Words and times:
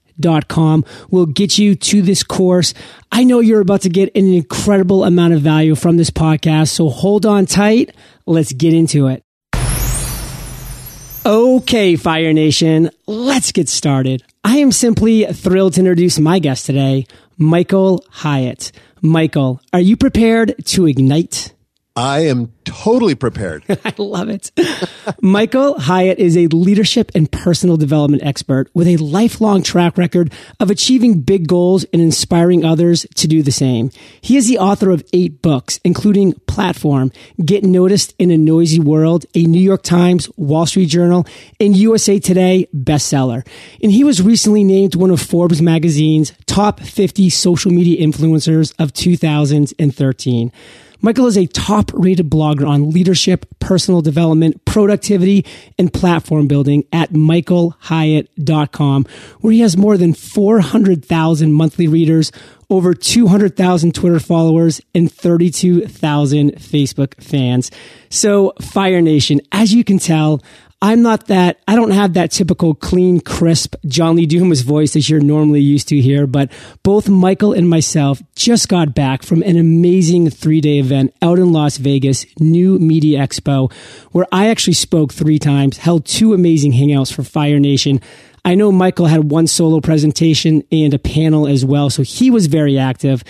will 1.10 1.26
get 1.26 1.58
you 1.58 1.76
to 1.76 2.02
this 2.02 2.24
course. 2.24 2.74
I 3.12 3.24
know 3.24 3.40
you're 3.40 3.62
about 3.62 3.82
to 3.82 3.90
get 3.90 4.16
an 4.16 4.34
incredible 4.34 5.04
amount 5.04 5.34
of 5.34 5.42
value 5.42 5.76
from 5.76 5.98
this 5.98 6.12
podcast, 6.12 6.70
so 6.70 6.90
hold 6.90 7.26
on 7.26 7.46
tight. 7.46 7.96
Let's 8.26 8.54
get 8.54 8.74
into 8.74 9.08
it. 9.08 9.24
Okay, 11.26 11.96
Fire 11.96 12.34
Nation, 12.34 12.90
let's 13.08 13.54
get 13.54 13.70
started. 13.70 14.24
I 14.44 14.58
am 14.58 14.74
simply 14.74 15.24
thrilled 15.26 15.76
to 15.76 15.80
introduce 15.80 16.20
my 16.20 16.40
guest 16.40 16.66
today, 16.66 17.06
Michael 17.44 18.06
Hyatt. 18.10 18.72
Michael, 19.02 19.62
are 19.74 19.82
you 19.82 19.98
prepared 19.98 20.56
to 20.68 20.88
ignite? 20.88 21.53
I 21.96 22.22
am 22.22 22.52
totally 22.64 23.14
prepared. 23.14 23.64
I 23.86 23.94
love 24.00 24.28
it. 24.28 24.52
Michael 25.22 25.80
Hyatt 25.80 26.18
is 26.18 26.36
a 26.36 26.48
leadership 26.48 27.12
and 27.14 27.32
personal 27.32 27.78
development 27.78 28.24
expert 28.24 28.68
with 28.74 28.88
a 28.88 28.98
lifelong 28.98 29.62
track 29.62 29.96
record 29.96 30.34
of 30.60 30.72
achieving 30.72 31.22
big 31.22 31.48
goals 31.48 31.84
and 31.94 32.02
inspiring 32.02 32.66
others 32.66 33.06
to 33.16 33.28
do 33.28 33.44
the 33.44 33.52
same. 33.52 33.92
He 34.22 34.38
is 34.38 34.48
the 34.48 34.58
author 34.58 34.90
of 34.90 35.04
eight 35.14 35.44
books, 35.44 35.80
including 35.84 36.34
Platform, 36.48 37.12
Get 37.46 37.64
Noticed 37.64 38.16
in 38.18 38.32
a 38.32 38.38
Noisy 38.38 38.80
World, 38.80 39.28
a 39.36 39.44
New 39.44 39.62
York 39.62 39.84
Times, 39.84 40.28
Wall 40.36 40.66
Street 40.66 40.88
Journal, 40.88 41.28
and 41.60 41.78
USA 41.78 42.20
Today 42.20 42.68
bestseller. 42.76 43.46
And 43.84 43.92
he 43.92 44.04
was 44.04 44.20
recently 44.20 44.64
named 44.64 44.96
one 44.96 45.12
of 45.12 45.22
Forbes 45.22 45.62
magazine's 45.62 46.34
top 46.48 46.80
50 46.80 47.30
social 47.30 47.72
media 47.72 48.04
influencers 48.04 48.74
of 48.80 48.94
2013. 48.94 50.52
Michael 51.04 51.28
is 51.28 51.38
a 51.38 51.48
top 51.48 51.92
rated 51.94 52.30
blogger 52.30 52.66
on 52.66 52.90
leadership, 52.90 53.46
personal 53.60 54.02
development, 54.02 54.64
productivity, 54.64 55.46
and 55.78 55.92
platform 55.92 56.48
building 56.48 56.86
at 56.94 57.12
michaelhyatt.com, 57.12 59.06
where 59.42 59.52
he 59.52 59.60
has 59.60 59.76
more 59.76 59.98
than 59.98 60.14
400,000 60.14 61.52
monthly 61.52 61.90
readers, 61.90 62.32
over 62.70 62.94
200,000 62.94 63.94
Twitter 63.94 64.20
followers, 64.22 64.80
and 64.96 65.12
32,000 65.12 66.54
Facebook 66.54 67.22
fans. 67.22 67.70
So, 68.10 68.54
Fire 68.62 69.02
Nation, 69.02 69.42
as 69.52 69.74
you 69.74 69.84
can 69.84 70.00
tell, 70.00 70.42
I'm 70.84 71.02
not 71.02 71.28
that, 71.28 71.62
I 71.66 71.78
don't 71.78 71.92
have 71.92 72.16
that 72.16 72.32
typical 72.32 72.76
clean, 72.76 73.22
crisp 73.22 73.76
John 73.86 74.18
Lee 74.18 74.26
Dumas 74.26 74.64
voice 74.64 74.98
as 74.98 75.10
you're 75.10 75.22
normally 75.22 75.62
used 75.62 75.88
to 75.88 76.02
here, 76.02 76.28
but 76.28 76.52
both 76.84 77.08
Michael 77.08 77.54
and 77.54 77.70
myself 77.70 78.22
just 78.36 78.68
got 78.68 78.94
back 78.94 79.24
from 79.24 79.42
an 79.44 79.56
amazing 79.56 80.30
three 80.30 80.60
day 80.60 80.80
event 80.80 81.16
out 81.22 81.40
in 81.40 81.54
Las 81.54 81.78
Vegas, 81.78 82.26
New 82.38 82.80
Media 82.80 83.26
Expo, 83.26 83.72
where 84.12 84.28
I 84.30 84.50
actually 84.50 84.74
spoke 84.74 85.14
three 85.14 85.40
times, 85.40 85.78
held 85.78 86.06
two 86.06 86.34
amazing 86.34 86.74
hangouts 86.74 87.14
for 87.14 87.24
Fire 87.24 87.62
Nation. 87.62 88.02
I 88.44 88.56
know 88.56 88.70
Michael 88.70 89.06
had 89.06 89.32
one 89.32 89.48
solo 89.48 89.80
presentation 89.80 90.66
and 90.70 90.94
a 90.94 91.00
panel 91.00 91.48
as 91.48 91.64
well, 91.64 91.90
so 91.90 92.04
he 92.04 92.30
was 92.30 92.48
very 92.48 92.78
active. 92.78 93.24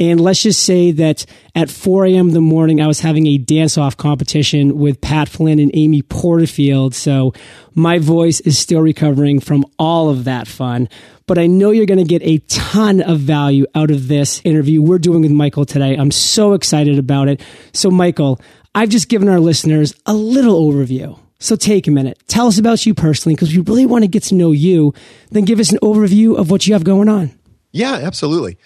And 0.00 0.18
let's 0.18 0.42
just 0.42 0.62
say 0.62 0.92
that 0.92 1.26
at 1.54 1.68
4 1.68 2.06
a.m. 2.06 2.28
in 2.28 2.34
the 2.34 2.40
morning, 2.40 2.80
I 2.80 2.86
was 2.86 3.00
having 3.00 3.26
a 3.26 3.36
dance 3.36 3.76
off 3.76 3.98
competition 3.98 4.78
with 4.78 5.02
Pat 5.02 5.28
Flynn 5.28 5.58
and 5.58 5.70
Amy 5.74 6.00
Porterfield. 6.00 6.94
So 6.94 7.34
my 7.74 7.98
voice 7.98 8.40
is 8.40 8.58
still 8.58 8.80
recovering 8.80 9.40
from 9.40 9.66
all 9.78 10.08
of 10.08 10.24
that 10.24 10.48
fun. 10.48 10.88
But 11.26 11.38
I 11.38 11.46
know 11.46 11.70
you're 11.70 11.84
going 11.86 11.98
to 11.98 12.04
get 12.04 12.22
a 12.22 12.38
ton 12.48 13.02
of 13.02 13.20
value 13.20 13.66
out 13.74 13.90
of 13.90 14.08
this 14.08 14.40
interview 14.42 14.80
we're 14.80 14.98
doing 14.98 15.20
with 15.20 15.32
Michael 15.32 15.66
today. 15.66 15.94
I'm 15.96 16.10
so 16.10 16.54
excited 16.54 16.98
about 16.98 17.28
it. 17.28 17.42
So, 17.74 17.90
Michael, 17.90 18.40
I've 18.74 18.88
just 18.88 19.08
given 19.10 19.28
our 19.28 19.38
listeners 19.38 19.94
a 20.06 20.14
little 20.14 20.72
overview. 20.72 21.18
So 21.40 21.56
take 21.56 21.86
a 21.86 21.90
minute. 21.90 22.22
Tell 22.26 22.46
us 22.46 22.58
about 22.58 22.84
you 22.86 22.94
personally 22.94 23.34
because 23.34 23.54
we 23.54 23.62
really 23.62 23.86
want 23.86 24.04
to 24.04 24.08
get 24.08 24.24
to 24.24 24.34
know 24.34 24.52
you. 24.52 24.94
Then 25.30 25.44
give 25.44 25.60
us 25.60 25.72
an 25.72 25.78
overview 25.82 26.38
of 26.38 26.50
what 26.50 26.66
you 26.66 26.74
have 26.74 26.84
going 26.84 27.08
on. 27.08 27.32
Yeah, 27.72 27.94
absolutely. 27.94 28.58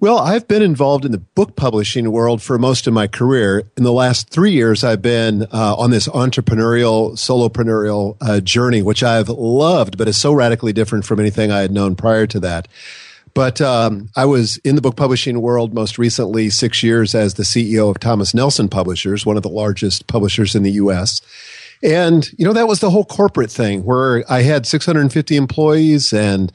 Well, 0.00 0.18
I've 0.18 0.46
been 0.46 0.62
involved 0.62 1.04
in 1.04 1.10
the 1.10 1.18
book 1.18 1.56
publishing 1.56 2.12
world 2.12 2.40
for 2.40 2.56
most 2.56 2.86
of 2.86 2.92
my 2.92 3.08
career. 3.08 3.64
In 3.76 3.82
the 3.82 3.92
last 3.92 4.30
three 4.30 4.52
years, 4.52 4.84
I've 4.84 5.02
been 5.02 5.42
uh, 5.52 5.74
on 5.74 5.90
this 5.90 6.06
entrepreneurial, 6.06 7.14
solopreneurial 7.14 8.16
uh, 8.20 8.38
journey, 8.38 8.80
which 8.80 9.02
I've 9.02 9.28
loved, 9.28 9.98
but 9.98 10.06
is 10.06 10.16
so 10.16 10.32
radically 10.32 10.72
different 10.72 11.04
from 11.04 11.18
anything 11.18 11.50
I 11.50 11.62
had 11.62 11.72
known 11.72 11.96
prior 11.96 12.28
to 12.28 12.38
that. 12.40 12.68
But 13.34 13.60
um, 13.60 14.08
I 14.14 14.24
was 14.24 14.58
in 14.58 14.76
the 14.76 14.80
book 14.80 14.94
publishing 14.94 15.40
world 15.40 15.74
most 15.74 15.98
recently, 15.98 16.48
six 16.48 16.80
years 16.84 17.12
as 17.16 17.34
the 17.34 17.42
CEO 17.42 17.90
of 17.90 17.98
Thomas 17.98 18.34
Nelson 18.34 18.68
Publishers, 18.68 19.26
one 19.26 19.36
of 19.36 19.42
the 19.42 19.48
largest 19.48 20.06
publishers 20.06 20.54
in 20.54 20.62
the 20.62 20.72
U.S. 20.72 21.20
And, 21.82 22.30
you 22.38 22.44
know, 22.44 22.52
that 22.52 22.68
was 22.68 22.78
the 22.78 22.90
whole 22.90 23.04
corporate 23.04 23.50
thing 23.50 23.84
where 23.84 24.24
I 24.30 24.42
had 24.42 24.64
650 24.64 25.34
employees 25.34 26.12
and 26.12 26.52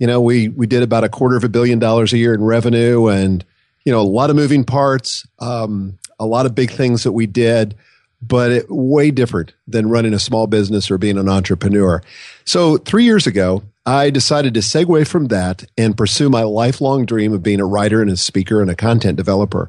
you 0.00 0.06
know, 0.06 0.20
we 0.20 0.48
we 0.48 0.66
did 0.66 0.82
about 0.82 1.04
a 1.04 1.08
quarter 1.08 1.36
of 1.36 1.44
a 1.44 1.48
billion 1.48 1.78
dollars 1.78 2.12
a 2.12 2.18
year 2.18 2.34
in 2.34 2.42
revenue, 2.42 3.06
and 3.06 3.44
you 3.84 3.92
know, 3.92 4.00
a 4.00 4.02
lot 4.02 4.30
of 4.30 4.36
moving 4.36 4.64
parts, 4.64 5.26
um, 5.38 5.98
a 6.18 6.26
lot 6.26 6.46
of 6.46 6.54
big 6.54 6.70
things 6.70 7.04
that 7.04 7.12
we 7.12 7.26
did, 7.26 7.76
but 8.22 8.50
it, 8.50 8.66
way 8.70 9.10
different 9.10 9.52
than 9.68 9.90
running 9.90 10.14
a 10.14 10.18
small 10.18 10.46
business 10.46 10.90
or 10.90 10.98
being 10.98 11.18
an 11.18 11.28
entrepreneur. 11.28 12.02
So 12.44 12.78
three 12.78 13.04
years 13.04 13.26
ago, 13.26 13.62
I 13.84 14.08
decided 14.10 14.54
to 14.54 14.60
segue 14.60 15.06
from 15.06 15.26
that 15.26 15.64
and 15.76 15.96
pursue 15.96 16.30
my 16.30 16.42
lifelong 16.42 17.04
dream 17.04 17.32
of 17.32 17.42
being 17.42 17.60
a 17.60 17.66
writer 17.66 18.00
and 18.00 18.10
a 18.10 18.16
speaker 18.16 18.62
and 18.62 18.70
a 18.70 18.76
content 18.76 19.16
developer. 19.16 19.68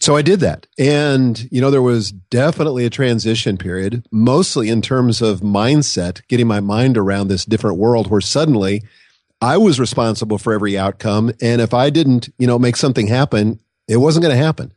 So 0.00 0.16
I 0.16 0.22
did 0.22 0.40
that. 0.40 0.66
And, 0.76 1.48
you 1.52 1.60
know, 1.60 1.70
there 1.70 1.82
was 1.82 2.10
definitely 2.10 2.84
a 2.84 2.90
transition 2.90 3.56
period, 3.56 4.04
mostly 4.10 4.68
in 4.68 4.82
terms 4.82 5.22
of 5.22 5.40
mindset, 5.40 6.26
getting 6.26 6.48
my 6.48 6.58
mind 6.58 6.98
around 6.98 7.28
this 7.28 7.44
different 7.44 7.78
world 7.78 8.10
where 8.10 8.20
suddenly 8.20 8.82
I 9.42 9.58
was 9.58 9.80
responsible 9.80 10.38
for 10.38 10.52
every 10.52 10.78
outcome. 10.78 11.32
And 11.40 11.60
if 11.60 11.74
I 11.74 11.90
didn't, 11.90 12.32
you 12.38 12.46
know, 12.46 12.58
make 12.58 12.76
something 12.76 13.08
happen, 13.08 13.58
It 13.88 13.96
wasn't 13.96 14.22
going 14.22 14.34
to 14.34 14.42
happen. 14.42 14.72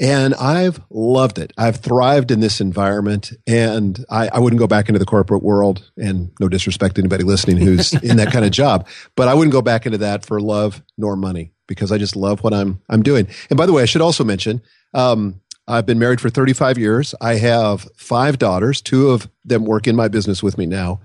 And 0.00 0.34
I've 0.34 0.80
loved 0.88 1.38
it. 1.38 1.52
I've 1.58 1.76
thrived 1.76 2.30
in 2.30 2.38
this 2.38 2.60
environment 2.60 3.32
and 3.46 4.02
I, 4.08 4.28
I, 4.28 4.38
wouldn't 4.38 4.60
go 4.60 4.68
back 4.68 4.88
into 4.88 5.00
the 5.00 5.04
corporate 5.04 5.42
world 5.42 5.90
and 5.96 6.30
no 6.38 6.48
disrespect 6.48 6.94
to 6.94 7.00
anybody 7.00 7.24
listening 7.24 7.56
who's 7.56 7.92
in 8.04 8.16
that 8.18 8.32
kind 8.32 8.44
of 8.44 8.52
job, 8.52 8.86
but 9.16 9.26
I 9.26 9.34
wouldn't 9.34 9.52
go 9.52 9.60
back 9.60 9.86
into 9.86 9.98
that 9.98 10.24
for 10.24 10.40
love 10.40 10.80
nor 10.96 11.16
money 11.16 11.52
because 11.66 11.90
I 11.90 11.98
just 11.98 12.14
love 12.14 12.44
what 12.44 12.54
I'm, 12.54 12.80
I'm 12.88 13.02
doing. 13.02 13.26
And 13.50 13.56
by 13.56 13.66
the 13.66 13.72
way, 13.72 13.82
I 13.82 13.86
should 13.86 14.00
also 14.00 14.22
mention, 14.22 14.62
um, 14.94 15.40
I've 15.66 15.86
been 15.86 15.98
married 15.98 16.20
for 16.20 16.30
35 16.30 16.78
years. 16.78 17.14
I 17.20 17.34
have 17.34 17.88
five 17.96 18.38
daughters. 18.38 18.80
Two 18.80 19.10
of 19.10 19.28
them 19.44 19.64
work 19.64 19.88
in 19.88 19.96
my 19.96 20.06
business 20.06 20.40
with 20.40 20.56
me 20.56 20.66
now. 20.66 21.00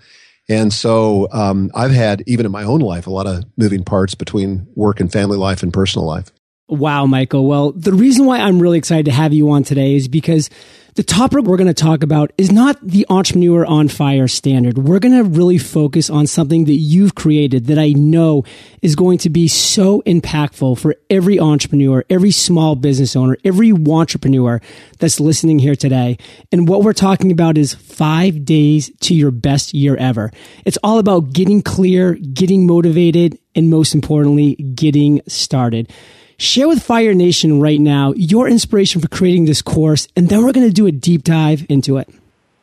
And 0.47 0.71
so 0.71 1.27
um, 1.31 1.71
I've 1.73 1.91
had, 1.91 2.23
even 2.27 2.45
in 2.45 2.51
my 2.51 2.63
own 2.63 2.79
life, 2.79 3.07
a 3.07 3.11
lot 3.11 3.25
of 3.25 3.45
moving 3.57 3.83
parts 3.83 4.13
between 4.15 4.67
work 4.75 4.99
and 4.99 5.11
family 5.11 5.37
life 5.37 5.63
and 5.63 5.73
personal 5.73 6.05
life. 6.05 6.31
Wow, 6.67 7.05
Michael. 7.05 7.45
Well, 7.45 7.71
the 7.73 7.93
reason 7.93 8.25
why 8.25 8.39
I'm 8.39 8.59
really 8.59 8.79
excited 8.79 9.05
to 9.05 9.11
have 9.11 9.33
you 9.33 9.51
on 9.51 9.63
today 9.63 9.95
is 9.95 10.07
because 10.07 10.49
the 10.95 11.03
topic 11.03 11.43
we're 11.43 11.57
going 11.57 11.67
to 11.67 11.73
talk 11.73 12.03
about 12.03 12.31
is 12.37 12.51
not 12.51 12.79
the 12.81 13.05
entrepreneur 13.09 13.65
on 13.65 13.89
fire 13.89 14.27
standard. 14.27 14.77
We're 14.77 14.99
going 14.99 15.15
to 15.15 15.25
really 15.25 15.57
focus 15.57 16.09
on 16.09 16.25
something 16.25 16.65
that 16.65 16.75
you've 16.75 17.13
created 17.13 17.65
that 17.65 17.77
I 17.77 17.89
know 17.89 18.45
is 18.81 18.95
going 18.95 19.17
to 19.19 19.29
be 19.29 19.49
so 19.49 20.01
impactful 20.03 20.79
for 20.79 20.95
every 21.09 21.37
entrepreneur, 21.37 22.05
every 22.09 22.31
small 22.31 22.75
business 22.75 23.15
owner, 23.15 23.35
every 23.43 23.73
entrepreneur 23.73 24.61
that's 24.97 25.19
listening 25.19 25.59
here 25.59 25.75
today. 25.75 26.17
And 26.51 26.67
what 26.67 26.81
we're 26.81 26.93
talking 26.93 27.31
about 27.31 27.57
is 27.57 27.73
five 27.73 28.45
days 28.45 28.89
to 29.01 29.13
your 29.13 29.31
best 29.31 29.73
year 29.73 29.97
ever. 29.97 30.31
It's 30.63 30.77
all 30.81 30.97
about 30.97 31.33
getting 31.33 31.61
clear, 31.61 32.15
getting 32.15 32.65
motivated, 32.65 33.37
and 33.53 33.69
most 33.69 33.93
importantly, 33.93 34.55
getting 34.55 35.21
started. 35.27 35.91
Share 36.37 36.67
with 36.67 36.83
Fire 36.83 37.13
Nation 37.13 37.61
right 37.61 37.79
now 37.79 38.13
your 38.15 38.47
inspiration 38.47 39.01
for 39.01 39.07
creating 39.07 39.45
this 39.45 39.61
course, 39.61 40.07
and 40.15 40.29
then 40.29 40.43
we're 40.43 40.51
going 40.51 40.67
to 40.67 40.73
do 40.73 40.85
a 40.85 40.91
deep 40.91 41.23
dive 41.23 41.65
into 41.69 41.97
it. 41.97 42.09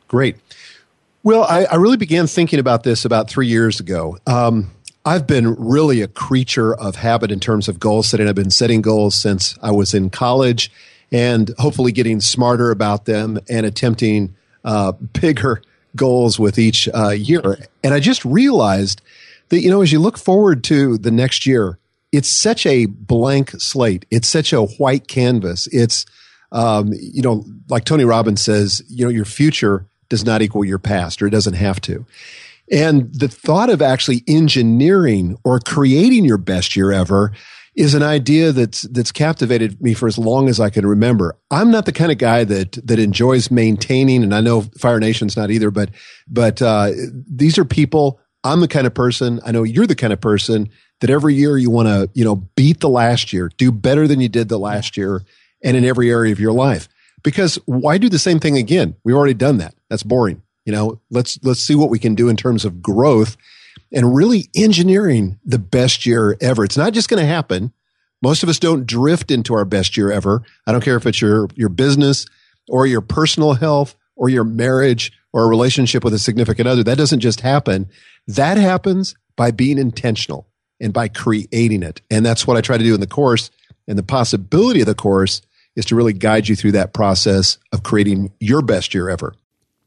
Great. 0.07 0.37
Well, 1.23 1.43
I, 1.43 1.65
I 1.65 1.75
really 1.75 1.97
began 1.97 2.27
thinking 2.27 2.59
about 2.59 2.83
this 2.83 3.05
about 3.05 3.29
three 3.29 3.47
years 3.47 3.79
ago. 3.79 4.17
Um, 4.27 4.71
I've 5.05 5.25
been 5.25 5.55
really 5.55 6.01
a 6.01 6.07
creature 6.07 6.73
of 6.73 6.97
habit 6.97 7.31
in 7.31 7.39
terms 7.39 7.67
of 7.67 7.79
goal 7.79 8.03
setting. 8.03 8.27
I've 8.27 8.35
been 8.35 8.49
setting 8.49 8.81
goals 8.81 9.15
since 9.15 9.57
I 9.61 9.71
was 9.71 9.93
in 9.93 10.09
college 10.09 10.71
and 11.11 11.51
hopefully 11.57 11.91
getting 11.91 12.21
smarter 12.21 12.71
about 12.71 13.05
them 13.05 13.39
and 13.49 13.65
attempting 13.65 14.35
uh, 14.63 14.91
bigger 14.91 15.61
goals 15.95 16.39
with 16.39 16.57
each 16.57 16.89
uh, 16.93 17.09
year. 17.09 17.57
And 17.83 17.93
I 17.93 17.99
just 17.99 18.23
realized 18.25 19.01
that, 19.49 19.61
you 19.61 19.69
know, 19.69 19.81
as 19.81 19.91
you 19.91 19.99
look 19.99 20.17
forward 20.17 20.63
to 20.65 20.97
the 20.97 21.11
next 21.11 21.45
year, 21.45 21.77
it's 22.13 22.29
such 22.29 22.65
a 22.67 22.85
blank 22.85 23.49
slate. 23.59 24.05
It's 24.11 24.29
such 24.29 24.53
a 24.53 24.61
white 24.61 25.07
canvas. 25.07 25.67
It's, 25.71 26.05
um, 26.51 26.93
you 26.93 27.23
know, 27.23 27.43
like 27.69 27.85
Tony 27.85 28.05
Robbins 28.05 28.39
says, 28.39 28.83
you 28.87 29.03
know, 29.03 29.09
your 29.09 29.25
future 29.25 29.87
does 30.09 30.23
not 30.23 30.43
equal 30.43 30.63
your 30.63 30.77
past 30.77 31.21
or 31.21 31.27
it 31.27 31.31
doesn't 31.31 31.55
have 31.55 31.81
to. 31.81 32.05
And 32.71 33.11
the 33.13 33.27
thought 33.27 33.71
of 33.71 33.81
actually 33.81 34.23
engineering 34.27 35.37
or 35.43 35.59
creating 35.59 36.23
your 36.23 36.37
best 36.37 36.75
year 36.75 36.91
ever 36.91 37.33
is 37.75 37.95
an 37.95 38.03
idea 38.03 38.51
that's 38.51 38.83
that's 38.83 39.11
captivated 39.11 39.81
me 39.81 39.95
for 39.95 40.07
as 40.07 40.19
long 40.19 40.47
as 40.47 40.59
I 40.59 40.69
can 40.69 40.85
remember. 40.85 41.35
I'm 41.49 41.71
not 41.71 41.85
the 41.85 41.91
kind 41.91 42.11
of 42.11 42.19
guy 42.19 42.43
that 42.43 42.73
that 42.87 42.99
enjoys 42.99 43.49
maintaining, 43.49 44.23
and 44.23 44.33
I 44.35 44.41
know 44.41 44.61
Fire 44.79 44.99
Nation's 44.99 45.35
not 45.35 45.49
either. 45.49 45.71
But 45.71 45.89
but 46.27 46.61
uh, 46.61 46.91
these 47.27 47.57
are 47.57 47.65
people. 47.65 48.19
I'm 48.43 48.59
the 48.59 48.67
kind 48.67 48.85
of 48.85 48.93
person. 48.93 49.39
I 49.43 49.51
know 49.51 49.63
you're 49.63 49.87
the 49.87 49.95
kind 49.95 50.13
of 50.13 50.21
person 50.21 50.69
that 51.03 51.09
every 51.09 51.33
year 51.33 51.57
you 51.57 51.69
want 51.69 51.89
to, 51.89 52.09
you 52.13 52.23
know, 52.23 52.37
beat 52.55 52.79
the 52.79 52.87
last 52.87 53.33
year, 53.33 53.51
do 53.57 53.73
better 53.73 54.07
than 54.07 54.21
you 54.21 54.29
did 54.29 54.47
the 54.47 54.57
last 54.57 54.95
year 54.95 55.21
and 55.61 55.75
in 55.75 55.83
every 55.83 56.09
area 56.09 56.31
of 56.31 56.39
your 56.39 56.53
life. 56.53 56.87
Because 57.23 57.57
why 57.65 57.97
do 57.97 58.07
the 58.07 58.17
same 58.17 58.39
thing 58.39 58.57
again? 58.57 58.95
We've 59.03 59.17
already 59.17 59.33
done 59.33 59.57
that. 59.57 59.75
That's 59.89 60.03
boring. 60.03 60.41
You 60.63 60.71
know, 60.71 61.01
let's 61.09 61.37
let's 61.43 61.59
see 61.59 61.75
what 61.75 61.89
we 61.89 61.99
can 61.99 62.15
do 62.15 62.29
in 62.29 62.37
terms 62.37 62.63
of 62.63 62.81
growth 62.81 63.35
and 63.91 64.15
really 64.15 64.49
engineering 64.55 65.39
the 65.43 65.59
best 65.59 66.05
year 66.05 66.37
ever. 66.39 66.63
It's 66.63 66.77
not 66.77 66.93
just 66.93 67.09
going 67.09 67.19
to 67.19 67.27
happen. 67.27 67.73
Most 68.21 68.41
of 68.41 68.47
us 68.47 68.57
don't 68.57 68.87
drift 68.87 69.29
into 69.29 69.53
our 69.55 69.65
best 69.65 69.97
year 69.97 70.09
ever. 70.09 70.41
I 70.65 70.71
don't 70.71 70.85
care 70.85 70.95
if 70.95 71.05
it's 71.05 71.19
your 71.19 71.49
your 71.53 71.67
business 71.67 72.25
or 72.69 72.87
your 72.87 73.01
personal 73.01 73.55
health 73.55 73.97
or 74.15 74.29
your 74.29 74.45
marriage 74.45 75.11
or 75.33 75.43
a 75.43 75.47
relationship 75.47 76.05
with 76.05 76.13
a 76.13 76.19
significant 76.19 76.69
other. 76.69 76.81
That 76.81 76.97
doesn't 76.97 77.19
just 77.19 77.41
happen. 77.41 77.89
That 78.25 78.55
happens 78.55 79.15
by 79.35 79.51
being 79.51 79.77
intentional 79.77 80.47
and 80.83 80.93
by 80.93 81.07
creating 81.07 81.81
it. 81.81 82.01
And 82.11 82.25
that's 82.25 82.45
what 82.45 82.57
I 82.57 82.61
try 82.61 82.77
to 82.77 82.83
do 82.83 82.93
in 82.93 82.99
the 82.99 83.07
course. 83.07 83.49
And 83.87 83.97
the 83.97 84.03
possibility 84.03 84.81
of 84.81 84.85
the 84.85 84.93
course 84.93 85.41
is 85.75 85.85
to 85.85 85.95
really 85.95 86.13
guide 86.13 86.47
you 86.47 86.55
through 86.55 86.73
that 86.73 86.93
process 86.93 87.57
of 87.71 87.83
creating 87.83 88.31
your 88.39 88.61
best 88.61 88.93
year 88.93 89.09
ever. 89.09 89.33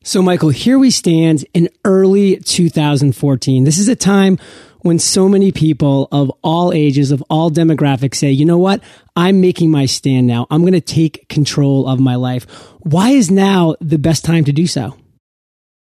So, 0.03 0.23
Michael, 0.23 0.51
here 0.51 0.79
we 0.79 0.91
stand 0.91 1.45
in 1.53 1.69
early 1.85 2.37
2014. 2.37 3.65
This 3.65 3.79
is 3.79 3.89
a 3.89 3.97
time 3.97 4.39
when 4.81 4.99
so 5.01 5.29
many 5.29 5.51
people 5.51 6.09
of 6.13 6.31
all 6.43 6.73
ages, 6.73 7.11
of 7.11 7.23
all 7.29 7.51
demographics 7.51 8.15
say, 8.17 8.31
you 8.31 8.45
know 8.45 8.59
what? 8.59 8.81
I'm 9.17 9.41
making 9.41 9.71
my 9.71 9.87
stand 9.87 10.29
now. 10.29 10.47
I'm 10.49 10.61
going 10.61 10.75
to 10.75 10.81
take 10.81 11.29
control 11.29 11.89
of 11.89 11.99
my 11.99 12.15
life. 12.15 12.45
Why 12.81 13.11
is 13.11 13.31
now 13.31 13.75
the 13.81 13.99
best 13.99 14.25
time 14.25 14.45
to 14.45 14.53
do 14.53 14.67
so? 14.69 14.97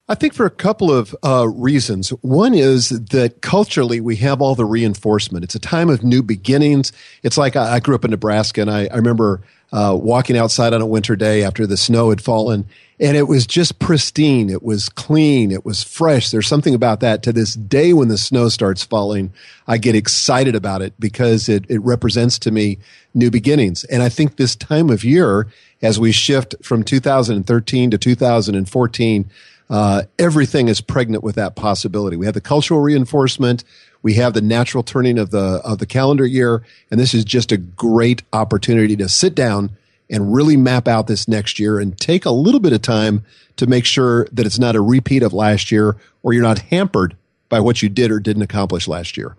I 0.06 0.14
think 0.14 0.34
for 0.34 0.44
a 0.44 0.50
couple 0.50 0.92
of 0.92 1.16
uh, 1.24 1.48
reasons. 1.48 2.10
One 2.10 2.52
is 2.52 2.90
that 2.90 3.40
culturally 3.40 4.00
we 4.00 4.16
have 4.16 4.42
all 4.42 4.54
the 4.54 4.66
reinforcement. 4.66 5.44
It's 5.44 5.54
a 5.54 5.60
time 5.60 5.88
of 5.88 6.04
new 6.04 6.22
beginnings. 6.22 6.92
It's 7.22 7.38
like 7.38 7.56
I, 7.56 7.76
I 7.76 7.80
grew 7.80 7.94
up 7.94 8.04
in 8.04 8.10
Nebraska 8.10 8.60
and 8.60 8.70
I, 8.70 8.86
I 8.92 8.96
remember 8.96 9.40
uh, 9.72 9.96
walking 9.98 10.36
outside 10.36 10.74
on 10.74 10.82
a 10.82 10.86
winter 10.86 11.16
day 11.16 11.42
after 11.42 11.66
the 11.66 11.78
snow 11.78 12.10
had 12.10 12.20
fallen 12.20 12.66
and 13.00 13.16
it 13.16 13.26
was 13.26 13.46
just 13.46 13.78
pristine. 13.78 14.50
It 14.50 14.62
was 14.62 14.88
clean. 14.88 15.50
It 15.50 15.64
was 15.64 15.82
fresh. 15.82 16.30
There's 16.30 16.46
something 16.46 16.74
about 16.74 17.00
that 17.00 17.22
to 17.24 17.32
this 17.32 17.54
day 17.54 17.92
when 17.92 18.08
the 18.08 18.18
snow 18.18 18.48
starts 18.48 18.84
falling. 18.84 19.32
I 19.66 19.78
get 19.78 19.96
excited 19.96 20.54
about 20.54 20.82
it 20.82 20.94
because 21.00 21.48
it, 21.48 21.64
it 21.68 21.80
represents 21.82 22.38
to 22.40 22.50
me 22.50 22.78
new 23.14 23.30
beginnings. 23.30 23.84
And 23.84 24.02
I 24.02 24.10
think 24.10 24.36
this 24.36 24.54
time 24.54 24.90
of 24.90 25.02
year, 25.02 25.48
as 25.82 25.98
we 25.98 26.12
shift 26.12 26.54
from 26.62 26.84
2013 26.84 27.90
to 27.90 27.98
2014, 27.98 29.30
uh, 29.70 30.02
everything 30.18 30.68
is 30.68 30.80
pregnant 30.80 31.24
with 31.24 31.36
that 31.36 31.56
possibility. 31.56 32.16
We 32.16 32.26
have 32.26 32.34
the 32.34 32.40
cultural 32.40 32.80
reinforcement. 32.80 33.64
We 34.02 34.14
have 34.14 34.34
the 34.34 34.42
natural 34.42 34.82
turning 34.82 35.18
of 35.18 35.30
the 35.30 35.60
of 35.64 35.78
the 35.78 35.86
calendar 35.86 36.26
year, 36.26 36.62
and 36.90 37.00
this 37.00 37.14
is 37.14 37.24
just 37.24 37.52
a 37.52 37.56
great 37.56 38.22
opportunity 38.32 38.96
to 38.96 39.08
sit 39.08 39.34
down 39.34 39.70
and 40.10 40.34
really 40.34 40.56
map 40.56 40.86
out 40.86 41.06
this 41.06 41.26
next 41.26 41.58
year 41.58 41.80
and 41.80 41.98
take 41.98 42.26
a 42.26 42.30
little 42.30 42.60
bit 42.60 42.72
of 42.72 42.82
time 42.82 43.24
to 43.56 43.66
make 43.66 43.86
sure 43.86 44.26
that 44.32 44.44
it's 44.44 44.58
not 44.58 44.76
a 44.76 44.80
repeat 44.80 45.22
of 45.22 45.32
last 45.32 45.72
year 45.72 45.96
or 46.22 46.32
you're 46.32 46.42
not 46.42 46.58
hampered 46.58 47.16
by 47.48 47.60
what 47.60 47.82
you 47.82 47.88
did 47.88 48.10
or 48.10 48.20
didn't 48.20 48.42
accomplish 48.42 48.86
last 48.86 49.16
year. 49.16 49.36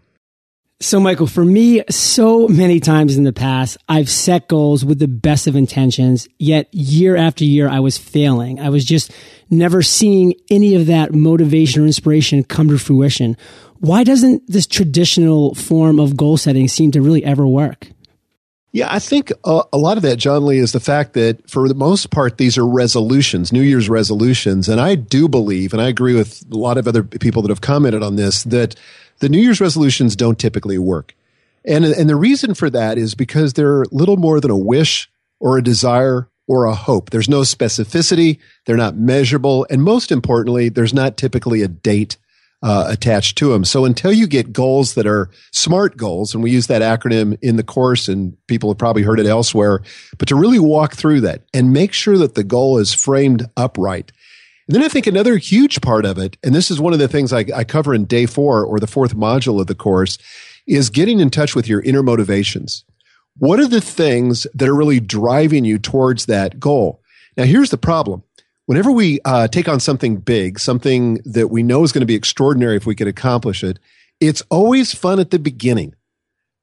So, 0.82 1.00
Michael, 1.00 1.28
for 1.28 1.46
me, 1.46 1.84
so 1.90 2.50
many 2.50 2.82
times 2.82 3.16
in 3.16 3.24
the 3.24 3.32
past, 3.32 3.78
I've 3.88 4.10
set 4.10 4.50
goals 4.50 4.84
with 4.84 5.00
the 5.00 5.08
best 5.08 5.48
of 5.48 5.56
intentions, 5.56 6.28
yet 6.38 6.68
year 6.74 7.16
after 7.16 7.46
year, 7.46 7.70
I 7.70 7.80
was 7.80 7.98
failing. 7.98 8.60
I 8.60 8.68
was 8.68 8.84
just 8.84 9.12
never 9.50 9.82
seeing 9.82 10.34
any 10.50 10.76
of 10.76 10.88
that 10.88 11.14
motivation 11.14 11.82
or 11.82 11.86
inspiration 11.86 12.44
come 12.44 12.68
to 12.68 12.78
fruition. 12.78 13.38
Why 13.80 14.04
doesn't 14.04 14.44
this 14.48 14.68
traditional 14.68 15.56
form 15.56 15.98
of 15.98 16.18
goal 16.18 16.36
setting 16.36 16.68
seem 16.68 16.92
to 16.92 17.02
really 17.02 17.24
ever 17.24 17.48
work? 17.48 17.88
Yeah, 18.74 18.94
I 18.94 19.00
think 19.00 19.32
a, 19.46 19.64
a, 19.72 19.78
lot 19.78 19.96
of 19.96 20.04
that, 20.04 20.18
John 20.18 20.46
Lee, 20.46 20.58
is 20.58 20.74
the 20.74 20.82
fact 20.82 21.14
that 21.14 21.50
for 21.50 21.70
the 21.70 21.74
most 21.74 22.12
part, 22.12 22.38
these 22.38 22.58
are 22.58 22.68
resolutions, 22.68 23.54
New 23.54 23.62
Year's 23.62 23.88
resolutions. 23.88 24.68
And 24.68 24.82
I 24.82 24.96
do 24.96 25.30
believe, 25.30 25.72
and 25.72 25.82
I 25.82 25.88
agree 25.88 26.14
with 26.14 26.44
a 26.52 26.58
lot 26.58 26.78
of 26.78 26.86
other 26.86 27.02
people 27.02 27.42
that 27.44 27.50
have 27.50 27.62
commented 27.62 28.04
on 28.04 28.18
this, 28.18 28.44
that 28.44 28.76
the 29.20 29.30
New 29.30 29.40
Year's 29.40 29.62
resolutions 29.62 30.16
don't 30.16 30.40
typically 30.40 30.78
work. 30.78 31.16
And, 31.66 31.84
and 31.86 32.10
the 32.10 32.16
reason 32.16 32.54
for 32.54 32.70
that 32.70 32.98
is 32.98 33.16
because 33.16 33.54
they're 33.54 33.86
little 33.92 34.18
more 34.18 34.40
than 34.40 34.52
a 34.52 34.58
wish 34.58 35.10
or 35.40 35.58
a 35.58 35.64
desire 35.64 36.30
or 36.48 36.66
a 36.66 36.76
hope. 36.76 37.10
There's 37.10 37.30
no 37.30 37.42
specificity. 37.42 38.40
They're 38.66 38.78
not 38.78 38.96
measurable. 38.96 39.66
And 39.70 39.84
most 39.84 40.12
importantly, 40.12 40.70
there's 40.70 40.94
not 40.94 41.18
typically 41.18 41.64
a 41.64 41.68
date 41.68 42.18
uh, 42.62 42.86
attached 42.88 43.38
to 43.38 43.52
them. 43.52 43.64
So 43.64 43.86
until 43.86 44.12
you 44.12 44.28
get 44.28 44.54
goals 44.54 44.96
that 44.96 45.06
are 45.06 45.30
SMART 45.52 45.98
goals, 45.98 46.34
and 46.34 46.44
we 46.44 46.52
use 46.52 46.68
that 46.68 46.82
acronym 46.82 47.38
in 47.42 47.58
the 47.58 47.64
course, 47.64 48.08
and 48.08 48.36
people 48.48 48.70
have 48.70 48.78
probably 48.78 49.04
heard 49.04 49.20
it 49.20 49.28
elsewhere, 49.28 49.82
but 50.18 50.28
to 50.30 50.36
really 50.36 50.60
walk 50.60 50.94
through 50.94 51.22
that 51.22 51.44
and 51.54 51.74
make 51.74 51.94
sure 51.94 52.18
that 52.18 52.36
the 52.36 52.44
goal 52.44 52.78
is 52.78 52.94
framed 52.94 53.48
upright 53.56 54.12
and 54.68 54.76
then 54.76 54.84
I 54.84 54.88
think 54.88 55.08
another 55.08 55.38
huge 55.38 55.82
part 55.82 56.06
of 56.06 56.18
it, 56.18 56.38
and 56.44 56.56
this 56.56 56.72
is 56.72 56.80
one 56.80 56.94
of 56.94 57.00
the 57.00 57.08
things 57.08 57.32
I, 57.32 57.46
I 57.56 57.64
cover 57.64 57.94
in 57.94 58.06
day 58.06 58.26
four 58.26 58.66
or 58.66 58.80
the 58.80 58.88
fourth 58.88 59.16
module 59.16 59.62
of 59.62 59.68
the 59.68 59.76
course, 59.76 60.18
is 60.66 60.90
getting 60.90 61.20
in 61.20 61.30
touch 61.30 61.56
with 61.56 61.68
your 61.68 61.82
inner 61.82 62.02
motivations. 62.02 62.84
What 63.38 63.60
are 63.60 63.68
the 63.68 63.82
things 63.82 64.48
that 64.54 64.68
are 64.68 64.76
really 64.76 65.00
driving 65.00 65.66
you 65.66 65.78
towards 65.78 66.26
that 66.26 66.60
goal? 66.60 67.02
Now, 67.38 67.44
here's 67.44 67.70
the 67.70 67.78
problem. 67.78 68.24
Whenever 68.66 68.92
we 68.92 69.20
uh, 69.26 69.48
take 69.48 69.68
on 69.70 69.80
something 69.80 70.18
big, 70.18 70.60
something 70.60 71.20
that 71.26 71.50
we 71.50 71.62
know 71.62 71.84
is 71.84 71.92
going 71.92 72.02
to 72.02 72.08
be 72.08 72.16
extraordinary 72.16 72.76
if 72.76 72.88
we 72.88 72.96
could 72.96 73.08
accomplish 73.08 73.64
it, 73.64 73.78
it's 74.20 74.42
always 74.50 74.96
fun 74.96 75.20
at 75.20 75.30
the 75.30 75.38
beginning. 75.38 75.94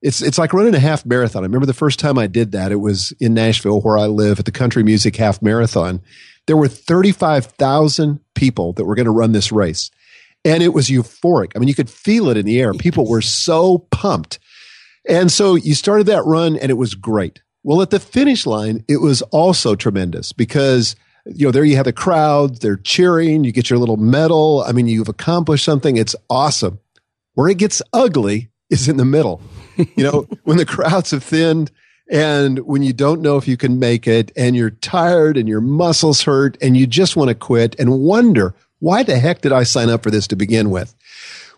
It's 0.00 0.21
it's 0.21 0.38
like 0.38 0.52
running 0.52 0.75
a 0.75 0.80
half 0.80 1.06
marathon. 1.06 1.44
I 1.44 1.47
remember 1.47 1.66
the 1.66 1.73
first 1.73 2.00
time 2.00 2.18
I 2.18 2.26
did 2.26 2.50
that. 2.52 2.73
It 2.73 2.80
was 2.80 3.12
in 3.21 3.35
Nashville, 3.35 3.80
where 3.82 3.97
I 3.97 4.06
live, 4.06 4.40
at 4.40 4.47
the 4.47 4.50
Country 4.50 4.82
Music 4.82 5.14
Half 5.14 5.40
Marathon. 5.42 6.00
There 6.46 6.56
were 6.56 6.68
35,000 6.68 8.20
people 8.34 8.72
that 8.75 8.84
were 8.84 8.94
going 8.94 9.06
to 9.06 9.12
run 9.12 9.32
this 9.32 9.52
race. 9.52 9.90
And 10.44 10.62
it 10.62 10.75
was 10.75 10.88
euphoric. 10.88 11.52
I 11.54 11.58
mean, 11.58 11.68
you 11.68 11.75
could 11.75 11.90
feel 11.90 12.28
it 12.28 12.37
in 12.37 12.46
the 12.46 12.61
air. 12.61 12.75
People 12.75 13.08
were 13.08 13.22
so 13.22 13.87
pumped. 13.90 14.40
And 15.08 15.30
so 15.30 15.54
you 15.54 15.75
started 15.75 16.06
that 16.06 16.25
run 16.25 16.56
and 16.56 16.70
it 16.70 16.75
was 16.75 16.94
great. 16.94 17.42
Well, 17.64 17.80
at 17.80 17.90
the 17.90 18.00
finish 18.00 18.44
line, 18.44 18.84
it 18.88 18.96
was 18.96 19.22
also 19.22 19.76
tremendous 19.76 20.32
because, 20.32 20.96
you 21.26 21.46
know, 21.46 21.52
there 21.52 21.64
you 21.64 21.76
have 21.76 21.84
the 21.84 21.92
crowd, 21.92 22.61
they're 22.61 22.76
cheering, 22.76 23.44
you 23.44 23.52
get 23.52 23.70
your 23.70 23.78
little 23.78 23.96
medal. 23.96 24.64
I 24.66 24.72
mean, 24.72 24.88
you've 24.88 25.08
accomplished 25.08 25.64
something. 25.64 25.96
It's 25.96 26.16
awesome. 26.28 26.80
Where 27.34 27.49
it 27.49 27.58
gets 27.58 27.80
ugly 27.92 28.50
is 28.68 28.88
in 28.88 28.96
the 28.96 29.04
middle. 29.04 29.40
You 29.76 30.04
know, 30.04 30.26
when 30.42 30.56
the 30.56 30.66
crowds 30.66 31.12
have 31.12 31.22
thinned 31.22 31.70
and 32.12 32.59
when 32.59 32.83
you 32.83 32.92
don't 32.92 33.23
know 33.23 33.38
if 33.38 33.49
you 33.49 33.57
can 33.57 33.78
make 33.78 34.07
it 34.07 34.31
and 34.37 34.54
you're 34.54 34.69
tired 34.69 35.38
and 35.38 35.49
your 35.49 35.62
muscles 35.62 36.23
hurt 36.23 36.59
and 36.61 36.76
you 36.76 36.87
just 36.87 37.16
want 37.16 37.28
to 37.28 37.35
quit 37.35 37.75
and 37.78 38.00
wonder, 38.00 38.54
why 38.81 39.02
the 39.02 39.19
heck 39.19 39.40
did 39.40 39.50
I 39.50 39.62
sign 39.62 39.88
up 39.88 40.02
for 40.02 40.11
this 40.11 40.26
to 40.28 40.37
begin 40.37 40.69
with? 40.71 40.95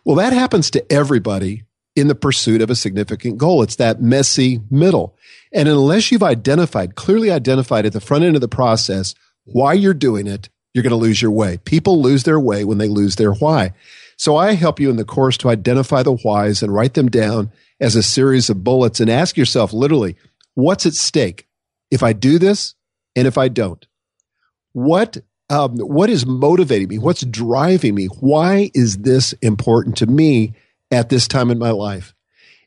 Well, 0.04 0.14
that 0.16 0.32
happens 0.32 0.70
to 0.70 0.92
everybody 0.92 1.64
in 1.96 2.06
the 2.06 2.14
pursuit 2.14 2.62
of 2.62 2.70
a 2.70 2.76
significant 2.76 3.36
goal. 3.36 3.62
It's 3.62 3.76
that 3.76 4.00
messy 4.00 4.60
middle. 4.70 5.16
And 5.52 5.68
unless 5.68 6.12
you've 6.12 6.22
identified, 6.22 6.94
clearly 6.94 7.32
identified 7.32 7.84
at 7.84 7.92
the 7.92 8.00
front 8.00 8.22
end 8.22 8.36
of 8.36 8.40
the 8.40 8.46
process 8.46 9.16
why 9.42 9.72
you're 9.72 9.92
doing 9.92 10.28
it, 10.28 10.50
you're 10.72 10.84
going 10.84 10.90
to 10.90 10.96
lose 10.96 11.20
your 11.20 11.32
way. 11.32 11.58
People 11.64 12.00
lose 12.00 12.22
their 12.22 12.38
way 12.38 12.62
when 12.62 12.78
they 12.78 12.88
lose 12.88 13.16
their 13.16 13.32
why. 13.32 13.72
So 14.16 14.36
I 14.36 14.52
help 14.52 14.78
you 14.78 14.88
in 14.88 14.96
the 14.96 15.04
course 15.04 15.36
to 15.38 15.48
identify 15.48 16.04
the 16.04 16.14
whys 16.14 16.62
and 16.62 16.72
write 16.72 16.94
them 16.94 17.08
down 17.08 17.50
as 17.80 17.96
a 17.96 18.04
series 18.04 18.48
of 18.48 18.62
bullets 18.62 19.00
and 19.00 19.10
ask 19.10 19.36
yourself 19.36 19.72
literally, 19.72 20.16
what's 20.54 20.86
at 20.86 20.94
stake 20.94 21.46
if 21.90 22.02
I 22.02 22.12
do 22.12 22.38
this 22.38 22.74
and 23.16 23.26
if 23.26 23.38
I 23.38 23.48
don't? 23.48 23.86
What 24.72 25.18
um, 25.50 25.76
what 25.76 26.08
is 26.08 26.24
motivating 26.24 26.88
me? 26.88 26.98
What's 26.98 27.24
driving 27.24 27.94
me? 27.94 28.06
Why 28.06 28.70
is 28.74 28.98
this 28.98 29.34
important 29.34 29.98
to 29.98 30.06
me 30.06 30.54
at 30.90 31.10
this 31.10 31.28
time 31.28 31.50
in 31.50 31.58
my 31.58 31.70
life? 31.70 32.14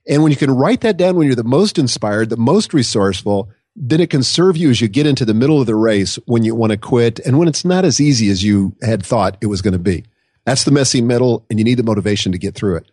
And 0.07 0.23
when 0.23 0.31
you 0.31 0.37
can 0.37 0.51
write 0.51 0.81
that 0.81 0.95
down 0.95 1.15
when 1.15 1.25
you're 1.25 1.35
the 1.35 1.43
most 1.43 1.77
inspired, 1.77 2.29
the 2.29 2.37
most 2.37 2.73
resourceful, 2.73 3.49
then 3.75 3.99
it 3.99 4.09
can 4.09 4.23
serve 4.23 4.57
you 4.57 4.69
as 4.69 4.79
you 4.79 4.87
get 4.87 5.05
into 5.05 5.25
the 5.25 5.33
middle 5.33 5.59
of 5.59 5.67
the 5.67 5.75
race 5.75 6.17
when 6.25 6.43
you 6.43 6.55
want 6.55 6.71
to 6.71 6.77
quit 6.77 7.19
and 7.19 7.37
when 7.37 7.47
it's 7.47 7.65
not 7.65 7.83
as 7.83 7.99
easy 7.99 8.29
as 8.29 8.43
you 8.43 8.75
had 8.81 9.05
thought 9.05 9.37
it 9.41 9.47
was 9.47 9.61
going 9.61 9.73
to 9.73 9.79
be. 9.79 10.05
That's 10.45 10.63
the 10.63 10.71
messy 10.71 11.01
middle, 11.01 11.45
and 11.49 11.59
you 11.59 11.65
need 11.65 11.77
the 11.77 11.83
motivation 11.83 12.31
to 12.31 12.37
get 12.37 12.55
through 12.55 12.77
it. 12.77 12.89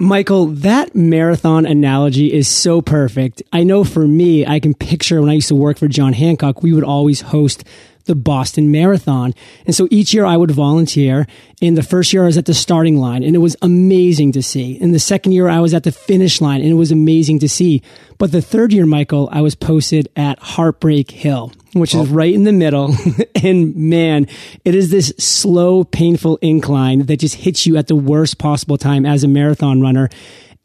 Michael, 0.00 0.46
that 0.46 0.94
marathon 0.94 1.66
analogy 1.66 2.32
is 2.32 2.46
so 2.46 2.80
perfect. 2.80 3.42
I 3.52 3.64
know 3.64 3.82
for 3.82 4.06
me, 4.06 4.46
I 4.46 4.60
can 4.60 4.72
picture 4.72 5.20
when 5.20 5.28
I 5.28 5.34
used 5.34 5.48
to 5.48 5.56
work 5.56 5.76
for 5.76 5.88
John 5.88 6.12
Hancock, 6.12 6.62
we 6.62 6.72
would 6.72 6.84
always 6.84 7.20
host 7.20 7.64
the 8.08 8.16
Boston 8.16 8.72
Marathon. 8.72 9.32
And 9.64 9.74
so 9.74 9.86
each 9.90 10.12
year 10.12 10.24
I 10.24 10.36
would 10.36 10.50
volunteer. 10.50 11.28
In 11.60 11.74
the 11.74 11.82
first 11.82 12.12
year 12.12 12.24
I 12.24 12.26
was 12.26 12.38
at 12.38 12.46
the 12.46 12.54
starting 12.54 12.96
line 12.96 13.22
and 13.22 13.36
it 13.36 13.38
was 13.38 13.56
amazing 13.62 14.32
to 14.32 14.42
see. 14.42 14.72
In 14.72 14.90
the 14.90 14.98
second 14.98 15.32
year 15.32 15.48
I 15.48 15.60
was 15.60 15.74
at 15.74 15.84
the 15.84 15.92
finish 15.92 16.40
line 16.40 16.60
and 16.60 16.70
it 16.70 16.74
was 16.74 16.90
amazing 16.90 17.38
to 17.40 17.48
see. 17.48 17.82
But 18.18 18.32
the 18.32 18.42
third 18.42 18.72
year, 18.72 18.86
Michael, 18.86 19.28
I 19.30 19.42
was 19.42 19.54
posted 19.54 20.08
at 20.16 20.40
Heartbreak 20.40 21.12
Hill, 21.12 21.52
which 21.74 21.94
oh. 21.94 22.02
is 22.02 22.08
right 22.08 22.34
in 22.34 22.42
the 22.42 22.52
middle. 22.52 22.94
and 23.42 23.76
man, 23.76 24.26
it 24.64 24.74
is 24.74 24.90
this 24.90 25.12
slow, 25.18 25.84
painful 25.84 26.38
incline 26.38 27.06
that 27.06 27.20
just 27.20 27.36
hits 27.36 27.66
you 27.66 27.76
at 27.76 27.86
the 27.86 27.94
worst 27.94 28.38
possible 28.38 28.76
time 28.76 29.06
as 29.06 29.22
a 29.22 29.28
marathon 29.28 29.80
runner. 29.80 30.08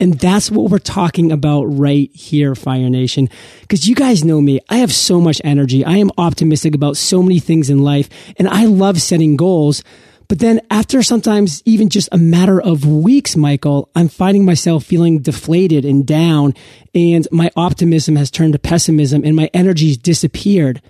And 0.04 0.20
that's 0.20 0.52
what 0.52 0.70
we're 0.70 0.80
talking 0.80 1.32
about 1.32 1.64
right 1.64 2.14
here, 2.14 2.56
Fire 2.56 2.90
Nation. 2.90 3.30
Because 3.62 3.88
you 3.88 3.96
guys 3.96 4.26
know 4.26 4.42
me. 4.42 4.60
I 4.68 4.80
have 4.80 4.92
so 4.92 5.22
much 5.22 5.40
energy. 5.46 5.86
I 5.86 5.96
am 5.96 6.12
optimistic 6.18 6.76
about 6.76 6.98
so 6.98 7.24
many 7.24 7.40
things 7.40 7.70
in 7.70 7.80
life 7.80 8.10
and 8.36 8.50
I 8.50 8.66
love 8.66 9.02
setting 9.02 9.38
goals. 9.38 9.82
But 10.28 10.40
then 10.40 10.60
after 10.70 11.04
sometimes 11.04 11.64
even 11.64 11.88
just 11.88 12.10
a 12.12 12.18
matter 12.18 12.62
of 12.62 12.86
weeks, 12.86 13.38
Michael, 13.38 13.90
I'm 13.96 14.10
finding 14.10 14.44
myself 14.44 14.84
feeling 14.84 15.22
deflated 15.22 15.86
and 15.86 16.06
down 16.06 16.54
and 16.94 17.26
my 17.32 17.50
optimism 17.56 18.18
has 18.18 18.30
turned 18.30 18.52
to 18.52 18.60
pessimism 18.60 19.24
and 19.24 19.38
my 19.38 19.50
energy's 19.54 19.96
disappeared. 19.96 20.82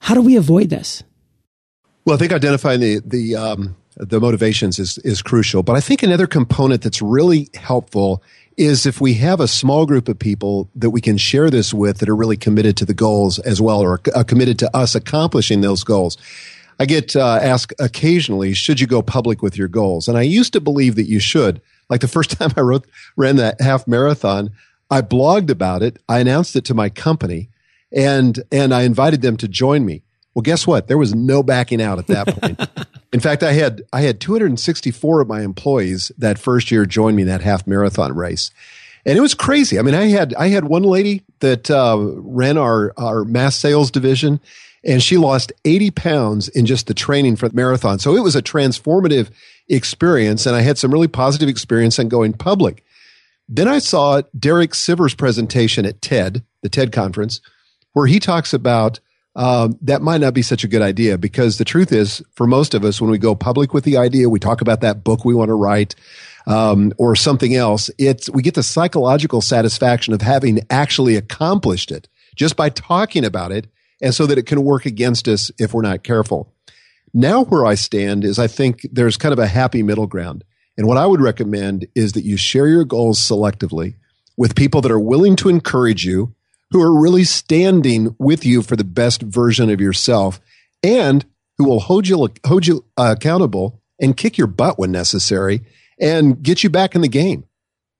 How 0.00 0.14
do 0.14 0.22
we 0.22 0.36
avoid 0.36 0.70
this? 0.70 1.02
Well, 2.06 2.16
I 2.16 2.18
think 2.18 2.32
identifying 2.32 2.80
the, 2.80 3.02
the, 3.04 3.36
um, 3.36 3.76
the 3.96 4.18
motivations 4.18 4.78
is, 4.78 4.96
is 4.98 5.20
crucial. 5.20 5.62
But 5.62 5.76
I 5.76 5.80
think 5.80 6.02
another 6.02 6.26
component 6.26 6.80
that's 6.80 7.02
really 7.02 7.50
helpful 7.54 8.22
is 8.56 8.86
if 8.86 9.00
we 9.00 9.14
have 9.14 9.40
a 9.40 9.48
small 9.48 9.86
group 9.86 10.08
of 10.08 10.18
people 10.18 10.70
that 10.74 10.90
we 10.90 11.00
can 11.00 11.16
share 11.16 11.50
this 11.50 11.72
with 11.72 11.98
that 11.98 12.08
are 12.08 12.16
really 12.16 12.36
committed 12.36 12.76
to 12.76 12.84
the 12.84 12.94
goals 12.94 13.38
as 13.40 13.60
well 13.60 13.80
or 13.80 14.00
uh, 14.14 14.24
committed 14.24 14.58
to 14.60 14.76
us 14.76 14.94
accomplishing 14.94 15.60
those 15.60 15.84
goals. 15.84 16.16
I 16.78 16.86
get 16.86 17.14
uh, 17.14 17.38
asked 17.42 17.74
occasionally, 17.78 18.54
should 18.54 18.80
you 18.80 18.86
go 18.86 19.02
public 19.02 19.42
with 19.42 19.56
your 19.56 19.68
goals? 19.68 20.08
And 20.08 20.18
I 20.18 20.22
used 20.22 20.52
to 20.54 20.60
believe 20.60 20.96
that 20.96 21.08
you 21.08 21.20
should. 21.20 21.60
Like 21.88 22.00
the 22.00 22.08
first 22.08 22.30
time 22.38 22.50
I 22.56 22.60
wrote, 22.60 22.86
ran 23.16 23.36
that 23.36 23.60
half 23.60 23.86
marathon, 23.86 24.50
I 24.90 25.02
blogged 25.02 25.50
about 25.50 25.82
it. 25.82 25.98
I 26.08 26.18
announced 26.20 26.56
it 26.56 26.64
to 26.66 26.74
my 26.74 26.88
company 26.88 27.50
and, 27.92 28.42
and 28.50 28.74
I 28.74 28.82
invited 28.82 29.22
them 29.22 29.36
to 29.38 29.48
join 29.48 29.84
me. 29.84 30.02
Well, 30.34 30.42
guess 30.42 30.66
what? 30.66 30.88
There 30.88 30.98
was 30.98 31.14
no 31.14 31.42
backing 31.42 31.82
out 31.82 31.98
at 31.98 32.06
that 32.06 32.26
point. 32.26 32.60
in 33.12 33.20
fact, 33.20 33.42
I 33.42 33.52
had 33.52 33.82
I 33.92 34.02
had 34.02 34.20
264 34.20 35.20
of 35.20 35.28
my 35.28 35.42
employees 35.42 36.10
that 36.18 36.38
first 36.38 36.70
year 36.70 36.86
join 36.86 37.14
me 37.14 37.22
in 37.22 37.28
that 37.28 37.42
half 37.42 37.66
marathon 37.66 38.14
race, 38.14 38.50
and 39.04 39.18
it 39.18 39.20
was 39.20 39.34
crazy. 39.34 39.78
I 39.78 39.82
mean, 39.82 39.94
I 39.94 40.06
had 40.06 40.34
I 40.34 40.48
had 40.48 40.64
one 40.64 40.84
lady 40.84 41.22
that 41.40 41.70
uh, 41.70 41.96
ran 41.98 42.56
our 42.56 42.94
our 42.96 43.24
mass 43.24 43.56
sales 43.56 43.90
division, 43.90 44.40
and 44.84 45.02
she 45.02 45.18
lost 45.18 45.52
80 45.64 45.90
pounds 45.90 46.48
in 46.48 46.64
just 46.64 46.86
the 46.86 46.94
training 46.94 47.36
for 47.36 47.48
the 47.48 47.56
marathon. 47.56 47.98
So 47.98 48.16
it 48.16 48.22
was 48.22 48.36
a 48.36 48.42
transformative 48.42 49.30
experience, 49.68 50.46
and 50.46 50.56
I 50.56 50.62
had 50.62 50.78
some 50.78 50.92
really 50.92 51.08
positive 51.08 51.48
experience 51.48 51.98
in 51.98 52.08
going 52.08 52.32
public. 52.32 52.84
Then 53.48 53.68
I 53.68 53.80
saw 53.80 54.22
Derek 54.38 54.70
Sivers' 54.70 55.16
presentation 55.16 55.84
at 55.84 56.00
TED, 56.00 56.42
the 56.62 56.70
TED 56.70 56.90
conference, 56.90 57.40
where 57.92 58.06
he 58.06 58.18
talks 58.18 58.54
about 58.54 58.98
um, 59.34 59.78
that 59.82 60.02
might 60.02 60.20
not 60.20 60.34
be 60.34 60.42
such 60.42 60.62
a 60.64 60.68
good 60.68 60.82
idea 60.82 61.16
because 61.16 61.56
the 61.58 61.64
truth 61.64 61.92
is, 61.92 62.22
for 62.32 62.46
most 62.46 62.74
of 62.74 62.84
us, 62.84 63.00
when 63.00 63.10
we 63.10 63.18
go 63.18 63.34
public 63.34 63.72
with 63.72 63.84
the 63.84 63.96
idea, 63.96 64.28
we 64.28 64.38
talk 64.38 64.60
about 64.60 64.82
that 64.82 65.04
book 65.04 65.24
we 65.24 65.34
want 65.34 65.48
to 65.48 65.54
write 65.54 65.94
um, 66.46 66.92
or 66.98 67.16
something 67.16 67.54
else. 67.54 67.90
It's 67.98 68.28
we 68.30 68.42
get 68.42 68.54
the 68.54 68.62
psychological 68.62 69.40
satisfaction 69.40 70.12
of 70.12 70.20
having 70.20 70.60
actually 70.68 71.16
accomplished 71.16 71.90
it 71.90 72.08
just 72.34 72.56
by 72.56 72.68
talking 72.68 73.24
about 73.24 73.52
it, 73.52 73.68
and 74.00 74.14
so 74.14 74.26
that 74.26 74.38
it 74.38 74.46
can 74.46 74.64
work 74.64 74.86
against 74.86 75.28
us 75.28 75.50
if 75.58 75.72
we're 75.72 75.82
not 75.82 76.02
careful. 76.02 76.52
Now, 77.14 77.44
where 77.44 77.66
I 77.66 77.74
stand 77.74 78.24
is 78.24 78.38
I 78.38 78.46
think 78.46 78.86
there's 78.90 79.16
kind 79.16 79.32
of 79.32 79.38
a 79.38 79.46
happy 79.46 79.82
middle 79.82 80.06
ground. 80.06 80.44
And 80.78 80.86
what 80.86 80.96
I 80.96 81.06
would 81.06 81.20
recommend 81.20 81.86
is 81.94 82.12
that 82.12 82.24
you 82.24 82.38
share 82.38 82.66
your 82.66 82.84
goals 82.84 83.20
selectively 83.20 83.96
with 84.38 84.56
people 84.56 84.80
that 84.80 84.90
are 84.90 84.98
willing 84.98 85.36
to 85.36 85.50
encourage 85.50 86.04
you 86.04 86.34
who 86.72 86.82
are 86.82 87.00
really 87.00 87.24
standing 87.24 88.16
with 88.18 88.44
you 88.44 88.62
for 88.62 88.76
the 88.76 88.84
best 88.84 89.22
version 89.22 89.70
of 89.70 89.80
yourself 89.80 90.40
and 90.82 91.24
who 91.58 91.64
will 91.64 91.80
hold 91.80 92.08
you, 92.08 92.28
hold 92.46 92.66
you 92.66 92.84
uh, 92.96 93.14
accountable 93.16 93.80
and 94.00 94.16
kick 94.16 94.38
your 94.38 94.46
butt 94.46 94.78
when 94.78 94.90
necessary 94.90 95.60
and 96.00 96.42
get 96.42 96.64
you 96.64 96.70
back 96.70 96.94
in 96.94 97.02
the 97.02 97.08
game. 97.08 97.44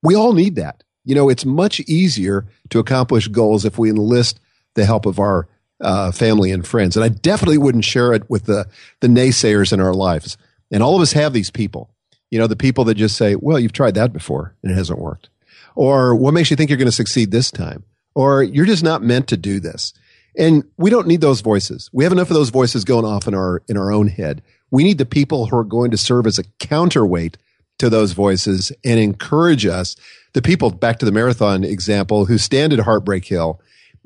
We 0.02 0.14
all 0.14 0.33
need 0.33 0.57
that. 0.57 0.83
You 1.05 1.14
know, 1.14 1.29
it's 1.29 1.45
much 1.45 1.81
easier 1.81 2.47
to 2.71 2.79
accomplish 2.79 3.29
goals 3.29 3.64
if 3.64 3.79
we 3.79 3.91
enlist 3.91 4.41
the 4.75 4.87
help 4.87 5.05
of 5.05 5.19
our 5.19 5.49
uh, 5.81 6.11
family 6.11 6.50
and 6.50 6.67
friends. 6.67 6.97
And 6.97 7.05
I 7.05 7.09
definitely 7.09 7.59
wouldn't 7.59 7.85
share 7.85 8.14
it 8.14 8.29
with 8.31 8.47
the, 8.47 8.67
the 9.00 9.09
naysayers 9.09 9.73
in 9.73 9.81
our 9.81 9.93
lives. 9.93 10.38
And 10.71 10.83
all 10.83 10.97
of 10.97 11.02
us 11.02 11.12
have 11.12 11.35
these 11.35 11.50
people, 11.50 11.91
you 12.31 12.38
know, 12.38 12.47
the 12.47 12.57
people 12.57 12.85
that 12.85 12.95
just 12.95 13.17
say, 13.17 13.35
well, 13.35 13.59
you've 13.59 13.73
tried 13.73 13.97
that 13.97 14.14
before 14.14 14.55
and 14.62 14.73
it 14.73 14.76
hasn't 14.76 14.99
worked. 14.99 15.29
Or 15.75 16.14
what 16.14 16.33
makes 16.33 16.50
you 16.50 16.57
think 16.57 16.71
you're 16.71 16.79
going 16.79 16.87
to 16.87 16.93
succeed 16.93 17.31
this 17.31 17.50
time? 17.50 17.85
Or 18.14 18.42
you're 18.42 18.66
just 18.66 18.85
not 18.85 19.02
meant 19.02 19.28
to 19.28 19.37
do 19.37 19.61
this. 19.61 19.92
And 20.37 20.64
we 20.78 20.90
don't 20.90 21.07
need 21.07 21.21
those 21.21 21.40
voices. 21.40 21.90
We 21.92 22.04
have 22.04 22.12
enough 22.12 22.31
of 22.31 22.37
those 22.37 22.50
voices 22.50 22.85
going 22.85 23.04
off 23.04 23.28
in 23.28 23.35
our 23.35 23.62
in 23.69 23.76
our 23.76 23.92
own 23.92 24.09
head. 24.09 24.42
We 24.71 24.85
need 24.85 24.99
the 24.99 25.07
people 25.07 25.47
who 25.47 25.57
are 25.57 25.64
going 25.64 25.90
to 25.90 25.99
serve 25.99 26.26
as 26.26 26.38
a 26.38 26.45
counterweight 26.59 27.37
to 27.78 27.90
those 27.90 28.12
voices 28.12 28.73
and 28.85 28.99
encourage 28.99 29.66
us. 29.66 29.97
The 30.33 30.40
people 30.40 30.71
back 30.71 30.99
to 31.00 31.04
the 31.04 31.12
marathon 31.12 31.64
example 31.64 32.25
who 32.25 32.38
stand 32.38 32.73
at 32.73 32.78
Heartbreak 32.78 33.25
Hill 33.25 33.61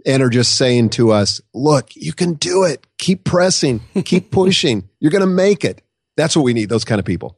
and 0.04 0.22
are 0.22 0.30
just 0.30 0.56
saying 0.56 0.90
to 0.90 1.12
us, 1.12 1.40
look, 1.54 1.94
you 1.94 2.12
can 2.12 2.34
do 2.34 2.64
it. 2.64 2.86
Keep 2.98 3.25
pressing, 3.25 3.80
keep 4.04 4.30
pushing. 4.32 4.88
You're 4.98 5.12
going 5.12 5.20
to 5.20 5.26
make 5.26 5.64
it. 5.64 5.82
That's 6.16 6.34
what 6.34 6.42
we 6.42 6.54
need, 6.54 6.68
those 6.68 6.84
kind 6.84 6.98
of 6.98 7.04
people. 7.04 7.36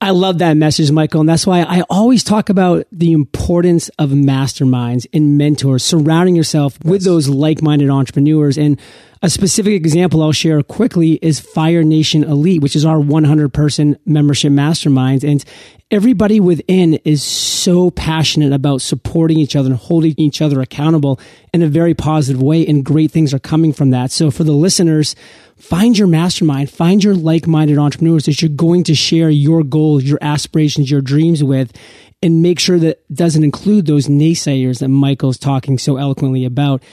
I 0.00 0.10
love 0.10 0.38
that 0.38 0.56
message, 0.56 0.92
Michael. 0.92 1.20
And 1.20 1.28
that's 1.28 1.46
why 1.46 1.62
I 1.62 1.82
always 1.90 2.22
talk 2.22 2.50
about 2.50 2.86
the 2.92 3.12
importance 3.12 3.88
of 3.98 4.10
masterminds 4.10 5.06
and 5.12 5.36
mentors, 5.36 5.82
surrounding 5.82 6.36
yourself 6.36 6.78
yes. 6.82 6.90
with 6.90 7.04
those 7.04 7.28
like 7.28 7.62
minded 7.62 7.90
entrepreneurs. 7.90 8.56
And 8.56 8.80
A 9.20 9.28
specific 9.28 9.72
example 9.72 10.22
I'll 10.22 10.30
share 10.30 10.62
quickly 10.62 11.14
is 11.14 11.40
Fire 11.40 11.82
Nation 11.82 12.22
Elite, 12.22 12.62
which 12.62 12.76
is 12.76 12.84
our 12.84 13.00
100 13.00 13.52
person 13.52 13.98
membership 14.06 14.52
mastermind. 14.52 15.24
And 15.24 15.44
everybody 15.90 16.38
within 16.38 16.94
is 17.04 17.24
so 17.24 17.90
passionate 17.90 18.52
about 18.52 18.80
supporting 18.80 19.38
each 19.38 19.56
other 19.56 19.70
and 19.70 19.76
holding 19.76 20.14
each 20.18 20.40
other 20.40 20.60
accountable 20.60 21.18
in 21.52 21.62
a 21.62 21.66
very 21.66 21.94
positive 21.94 22.40
way. 22.40 22.64
And 22.64 22.84
great 22.84 23.10
things 23.10 23.34
are 23.34 23.40
coming 23.40 23.72
from 23.72 23.90
that. 23.90 24.12
So 24.12 24.30
for 24.30 24.44
the 24.44 24.52
listeners, 24.52 25.16
find 25.56 25.98
your 25.98 26.06
mastermind, 26.06 26.70
find 26.70 27.02
your 27.02 27.16
like 27.16 27.48
minded 27.48 27.76
entrepreneurs 27.76 28.26
that 28.26 28.40
you're 28.40 28.48
going 28.50 28.84
to 28.84 28.94
share 28.94 29.30
your 29.30 29.64
goals, 29.64 30.04
your 30.04 30.18
aspirations, 30.20 30.92
your 30.92 31.00
dreams 31.00 31.42
with, 31.42 31.76
and 32.22 32.40
make 32.40 32.60
sure 32.60 32.78
that 32.78 33.02
doesn't 33.12 33.42
include 33.42 33.86
those 33.86 34.06
naysayers 34.06 34.78
that 34.78 34.88
Michael's 34.88 35.38
talking 35.38 35.76
so 35.76 35.96
eloquently 35.96 36.44
about. 36.44 36.84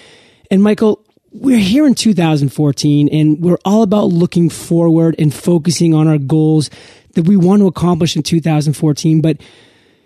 And 0.50 0.64
Michael, 0.64 1.05
we're 1.36 1.58
here 1.58 1.86
in 1.86 1.96
2014 1.96 3.10
and 3.10 3.42
we're 3.42 3.58
all 3.66 3.84
about 3.84 4.06
looking 4.06 4.50
forward 4.50 5.16
and 5.20 5.34
focusing 5.34 5.94
on 5.94 6.08
our 6.08 6.18
goals 6.18 6.70
that 7.14 7.28
we 7.28 7.36
want 7.36 7.62
to 7.62 7.68
accomplish 7.68 8.16
in 8.16 8.24
2014. 8.24 9.22
But 9.22 9.42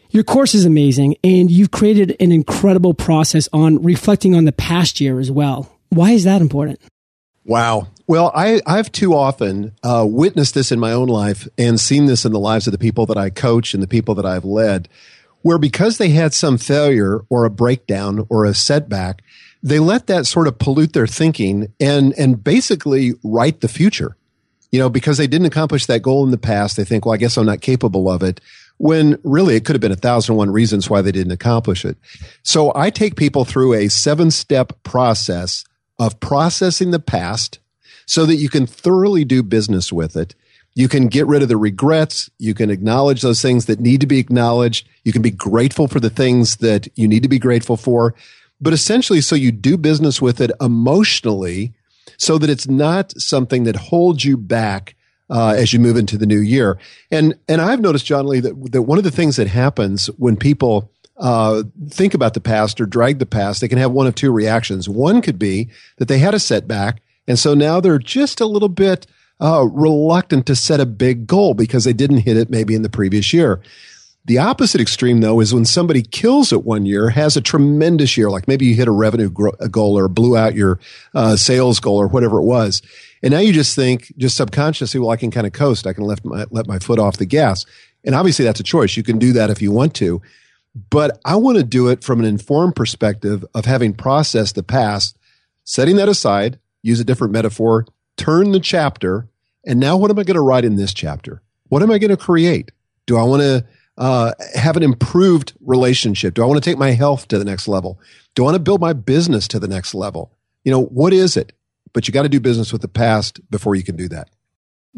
your 0.10 0.24
course 0.24 0.56
is 0.56 0.66
amazing 0.66 1.18
and 1.24 1.52
you've 1.52 1.72
created 1.72 2.16
an 2.20 2.32
incredible 2.32 2.94
process 2.94 3.48
on 3.54 3.84
reflecting 3.84 4.36
on 4.36 4.46
the 4.46 4.52
past 4.52 5.00
year 5.00 5.20
as 5.20 5.30
well. 5.30 5.72
Why 5.90 6.12
is 6.12 6.24
that 6.24 6.42
important? 6.42 6.80
Wow. 7.46 7.88
Well, 8.08 8.32
I, 8.36 8.62
I've 8.66 8.92
too 8.92 9.14
often 9.14 9.74
uh, 9.84 10.06
witnessed 10.08 10.56
this 10.56 10.72
in 10.72 10.80
my 10.80 10.94
own 10.94 11.10
life 11.10 11.48
and 11.58 11.80
seen 11.80 12.06
this 12.06 12.26
in 12.26 12.32
the 12.32 12.40
lives 12.40 12.68
of 12.68 12.72
the 12.72 12.80
people 12.80 13.06
that 13.08 13.18
I 13.18 13.30
coach 13.30 13.74
and 13.74 13.84
the 13.84 13.88
people 13.88 14.16
that 14.16 14.26
I've 14.26 14.46
led, 14.46 14.90
where 15.42 15.58
because 15.60 15.98
they 15.98 16.10
had 16.10 16.34
some 16.34 16.58
failure 16.58 17.22
or 17.30 17.46
a 17.46 17.50
breakdown 17.50 18.26
or 18.30 18.46
a 18.46 18.54
setback, 18.54 19.22
they 19.62 19.80
let 19.80 20.08
that 20.08 20.26
sort 20.26 20.48
of 20.48 20.58
pollute 20.58 20.94
their 20.94 21.08
thinking 21.08 21.74
and 21.80 22.14
and 22.18 22.44
basically 22.44 23.14
write 23.24 23.62
the 23.62 23.68
future. 23.68 24.16
You 24.72 24.80
know, 24.80 24.90
because 24.90 25.18
they 25.18 25.28
didn't 25.28 25.48
accomplish 25.48 25.88
that 25.88 26.04
goal 26.04 26.24
in 26.24 26.32
the 26.32 26.38
past, 26.38 26.78
they 26.78 26.86
think, 26.86 27.06
well, 27.06 27.16
I 27.16 27.18
guess 27.18 27.38
I'm 27.38 27.46
not 27.48 27.62
capable 27.62 28.10
of 28.10 28.22
it. 28.22 28.40
When 28.78 29.20
really 29.24 29.56
it 29.56 29.66
could 29.66 29.76
have 29.76 29.82
been 29.82 29.92
a 29.92 29.98
thousand 29.98 30.36
one 30.36 30.52
reasons 30.52 30.90
why 30.90 31.02
they 31.02 31.12
didn't 31.12 31.32
accomplish 31.32 31.84
it. 31.84 31.98
So 32.44 32.72
I 32.76 32.92
take 32.92 33.16
people 33.16 33.46
through 33.46 33.74
a 33.74 33.90
seven 33.90 34.32
step 34.32 34.84
process 34.84 35.66
of 35.98 36.20
processing 36.20 36.92
the 36.92 37.00
past 37.00 37.60
so 38.06 38.26
that 38.26 38.36
you 38.36 38.48
can 38.48 38.66
thoroughly 38.66 39.26
do 39.26 39.44
business 39.44 39.92
with 39.92 40.16
it. 40.16 40.34
You 40.76 40.88
can 40.88 41.08
get 41.08 41.28
rid 41.28 41.42
of 41.42 41.50
the 41.50 41.58
regrets. 41.58 42.30
You 42.38 42.54
can 42.54 42.70
acknowledge 42.70 43.22
those 43.22 43.42
things 43.42 43.66
that 43.66 43.80
need 43.80 44.02
to 44.02 44.08
be 44.08 44.20
acknowledged. 44.20 44.88
You 45.04 45.12
can 45.12 45.22
be 45.22 45.32
grateful 45.32 45.88
for 45.88 46.00
the 46.00 46.10
things 46.10 46.58
that 46.58 46.88
you 46.96 47.08
need 47.08 47.24
to 47.24 47.30
be 47.30 47.40
grateful 47.40 47.76
for 47.76 48.16
but 48.62 48.74
essentially 48.74 49.22
so 49.22 49.36
you 49.36 49.52
do 49.52 49.78
business 49.78 50.22
with 50.22 50.42
it 50.42 50.52
emotionally 50.62 51.74
so 52.18 52.38
that 52.38 52.50
it's 52.50 52.68
not 52.68 53.20
something 53.20 53.64
that 53.64 53.76
holds 53.76 54.26
you 54.26 54.38
back 54.38 54.96
uh, 55.30 55.54
as 55.58 55.74
you 55.74 55.80
move 55.80 55.96
into 55.96 56.18
the 56.18 56.26
new 56.26 56.40
year. 56.40 56.80
And 57.12 57.36
and 57.48 57.62
I've 57.62 57.82
noticed, 57.82 58.06
John 58.06 58.28
Lee, 58.28 58.40
that, 58.40 58.72
that 58.72 58.82
one 58.84 58.98
of 58.98 59.04
the 59.04 59.12
things 59.12 59.36
that 59.36 59.48
happens 59.48 60.08
when 60.18 60.36
people 60.36 60.92
uh, 61.18 61.64
think 61.90 62.14
about 62.14 62.34
the 62.34 62.42
past 62.42 62.80
or 62.80 62.86
drag 62.86 63.20
the 63.20 63.26
past, 63.26 63.62
they 63.62 63.68
can 63.68 63.78
have 63.78 63.92
one 63.92 64.08
of 64.08 64.16
two 64.16 64.32
reactions. 64.32 64.90
One 64.90 65.22
could 65.22 65.38
be 65.38 65.70
that 65.98 66.08
they 66.08 66.20
had 66.20 66.34
a 66.34 66.40
setback, 66.40 67.02
and 67.28 67.38
so 67.38 67.54
now 67.54 67.80
they're 67.80 68.00
just 68.00 68.42
a 68.42 68.46
little 68.46 68.70
bit 68.70 69.06
uh, 69.42 69.66
reluctant 69.72 70.46
to 70.48 70.56
set 70.56 70.80
a 70.80 70.86
big 70.86 71.28
goal 71.28 71.54
because 71.54 71.84
they 71.84 71.94
didn't 71.94 72.20
hit 72.20 72.38
it 72.38 72.50
maybe 72.50 72.76
in 72.76 72.82
the 72.82 72.90
previous 72.90 73.32
year. 73.34 73.62
The 74.26 74.38
opposite 74.38 74.82
extreme, 74.82 75.22
though, 75.22 75.40
is 75.40 75.54
when 75.54 75.66
somebody 75.66 76.02
kills 76.04 76.52
it 76.52 76.64
one 76.64 76.86
year, 76.86 77.10
has 77.10 77.36
a 77.36 77.42
tremendous 77.42 78.18
year, 78.18 78.30
like 78.30 78.48
maybe 78.48 78.66
you 78.66 78.76
hit 78.76 78.88
a 78.88 78.92
revenue 78.92 79.30
goal 79.30 79.98
or 79.98 80.08
blew 80.08 80.38
out 80.38 80.56
your 80.56 80.80
uh, 81.16 81.36
sales 81.36 81.80
goal 81.80 81.98
or 81.98 82.08
whatever 82.08 82.38
it 82.38 82.44
was. 82.44 82.82
And 83.24 83.32
now 83.32 83.40
you 83.40 83.54
just 83.54 83.76
think, 83.76 84.14
just 84.18 84.38
subconsciously, 84.38 85.00
well, 85.00 85.10
I 85.10 85.18
can 85.18 85.32
kind 85.32 85.48
of 85.48 85.54
coast. 85.54 85.88
I 85.88 85.94
can 85.94 86.04
let 86.04 86.24
my, 86.24 86.46
let 86.52 86.68
my 86.68 86.80
foot 86.80 87.00
off 87.00 87.18
the 87.18 87.26
gas. 87.26 87.66
And 88.06 88.14
obviously, 88.14 88.46
that's 88.46 88.60
a 88.60 88.64
choice. 88.64 88.96
You 88.96 89.04
can 89.04 89.20
do 89.20 89.34
that 89.34 89.50
if 89.50 89.62
you 89.62 89.72
want 89.72 89.96
to. 89.96 90.22
But 90.90 91.20
I 91.26 91.36
want 91.36 91.58
to 91.58 91.64
do 91.64 91.88
it 91.88 92.04
from 92.04 92.20
an 92.20 92.26
informed 92.26 92.76
perspective 92.76 93.44
of 93.56 93.66
having 93.66 93.94
processed 93.94 94.56
the 94.56 94.64
past, 94.64 95.18
setting 95.64 95.96
that 95.96 96.08
aside, 96.08 96.60
use 96.82 97.00
a 97.00 97.04
different 97.04 97.34
metaphor, 97.34 97.86
turn 98.16 98.52
the 98.52 98.60
chapter. 98.60 99.28
And 99.66 99.80
now 99.80 99.98
what 99.98 100.12
am 100.12 100.20
I 100.20 100.24
going 100.24 100.36
to 100.36 100.42
write 100.42 100.66
in 100.66 100.76
this 100.76 100.94
chapter? 100.94 101.42
What 101.70 101.82
am 101.82 101.92
I 101.92 101.98
going 101.98 102.12
to 102.12 102.18
create? 102.18 102.72
Do 103.06 103.18
I 103.18 103.24
want 103.24 103.42
to 103.42 103.66
uh, 104.00 104.32
have 104.56 104.78
an 104.78 104.84
improved 104.84 105.54
relationship? 105.60 106.34
Do 106.34 106.42
I 106.42 106.46
want 106.46 106.64
to 106.64 106.68
take 106.68 106.80
my 106.80 106.92
health 106.92 107.28
to 107.28 107.38
the 107.38 107.46
next 107.46 107.68
level? 107.68 108.00
Do 108.34 108.44
I 108.44 108.46
want 108.46 108.56
to 108.56 108.64
build 108.64 108.82
my 108.82 108.94
business 108.94 109.48
to 109.50 109.60
the 109.60 109.68
next 109.68 109.94
level? 109.94 110.32
You 110.64 110.72
know, 110.72 110.86
what 110.86 111.14
is 111.14 111.38
it? 111.38 111.52
But 111.94 112.08
you 112.08 112.14
got 112.14 112.24
to 112.24 112.30
do 112.30 112.40
business 112.40 112.72
with 112.72 112.82
the 112.82 112.88
past 112.88 113.40
before 113.52 113.76
you 113.76 113.84
can 113.84 113.96
do 113.96 114.08
that. 114.10 114.30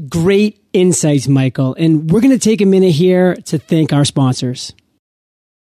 Great 0.08 0.64
insights, 0.72 1.28
Michael. 1.28 1.76
And 1.78 2.10
we're 2.10 2.22
going 2.22 2.38
to 2.38 2.40
take 2.40 2.62
a 2.62 2.66
minute 2.66 2.92
here 2.92 3.36
to 3.36 3.58
thank 3.58 3.92
our 3.92 4.06
sponsors. 4.06 4.74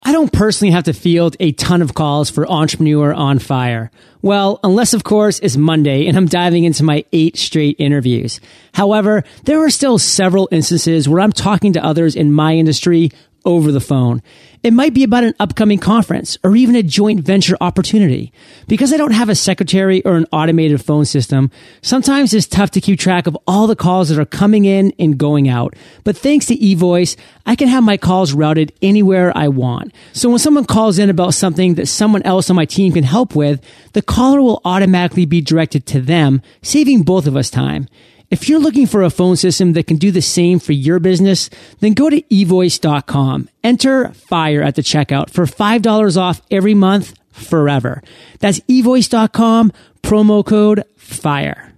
I 0.02 0.12
don't 0.12 0.32
personally 0.32 0.72
have 0.72 0.84
to 0.84 0.94
field 0.94 1.36
a 1.40 1.52
ton 1.52 1.82
of 1.82 1.92
calls 1.92 2.30
for 2.30 2.50
Entrepreneur 2.50 3.12
on 3.12 3.38
Fire. 3.38 3.90
Well, 4.22 4.58
unless 4.64 4.94
of 4.94 5.04
course 5.04 5.38
it's 5.40 5.58
Monday 5.58 6.06
and 6.06 6.16
I'm 6.16 6.26
diving 6.26 6.64
into 6.64 6.84
my 6.84 7.04
eight 7.12 7.36
straight 7.36 7.76
interviews. 7.78 8.40
However, 8.72 9.24
there 9.44 9.62
are 9.62 9.68
still 9.68 9.98
several 9.98 10.48
instances 10.50 11.06
where 11.06 11.20
I'm 11.20 11.32
talking 11.32 11.74
to 11.74 11.84
others 11.84 12.16
in 12.16 12.32
my 12.32 12.54
industry 12.54 13.10
over 13.44 13.72
the 13.72 13.80
phone. 13.80 14.22
It 14.62 14.72
might 14.72 14.92
be 14.92 15.04
about 15.04 15.24
an 15.24 15.34
upcoming 15.40 15.78
conference 15.78 16.36
or 16.44 16.54
even 16.54 16.76
a 16.76 16.82
joint 16.82 17.20
venture 17.20 17.56
opportunity. 17.60 18.32
Because 18.68 18.92
I 18.92 18.98
don't 18.98 19.12
have 19.12 19.30
a 19.30 19.34
secretary 19.34 20.04
or 20.04 20.16
an 20.16 20.26
automated 20.32 20.84
phone 20.84 21.06
system, 21.06 21.50
sometimes 21.80 22.34
it's 22.34 22.46
tough 22.46 22.70
to 22.72 22.80
keep 22.80 22.98
track 22.98 23.26
of 23.26 23.38
all 23.46 23.66
the 23.66 23.76
calls 23.76 24.10
that 24.10 24.18
are 24.18 24.26
coming 24.26 24.66
in 24.66 24.92
and 24.98 25.16
going 25.16 25.48
out. 25.48 25.74
But 26.04 26.16
thanks 26.16 26.46
to 26.46 26.56
eVoice, 26.56 27.16
I 27.46 27.56
can 27.56 27.68
have 27.68 27.82
my 27.82 27.96
calls 27.96 28.34
routed 28.34 28.72
anywhere 28.82 29.32
I 29.36 29.48
want. 29.48 29.94
So 30.12 30.28
when 30.28 30.38
someone 30.38 30.66
calls 30.66 30.98
in 30.98 31.08
about 31.08 31.34
something 31.34 31.74
that 31.74 31.86
someone 31.86 32.22
else 32.22 32.50
on 32.50 32.56
my 32.56 32.66
team 32.66 32.92
can 32.92 33.04
help 33.04 33.34
with, 33.34 33.64
the 33.94 34.02
caller 34.02 34.42
will 34.42 34.60
automatically 34.64 35.24
be 35.24 35.40
directed 35.40 35.86
to 35.86 36.00
them, 36.00 36.42
saving 36.62 37.02
both 37.02 37.26
of 37.26 37.36
us 37.36 37.48
time. 37.48 37.88
If 38.30 38.48
you're 38.48 38.60
looking 38.60 38.86
for 38.86 39.02
a 39.02 39.10
phone 39.10 39.34
system 39.34 39.72
that 39.72 39.88
can 39.88 39.96
do 39.96 40.12
the 40.12 40.22
same 40.22 40.60
for 40.60 40.72
your 40.72 41.00
business, 41.00 41.50
then 41.80 41.94
go 41.94 42.08
to 42.08 42.22
evoice.com. 42.22 43.48
Enter 43.64 44.10
FIRE 44.10 44.62
at 44.62 44.76
the 44.76 44.82
checkout 44.82 45.30
for 45.30 45.46
$5 45.46 46.16
off 46.16 46.40
every 46.48 46.74
month 46.74 47.14
forever. 47.32 48.02
That's 48.38 48.60
evoice.com, 48.60 49.72
promo 50.02 50.46
code 50.46 50.84
FIRE. 50.96 51.72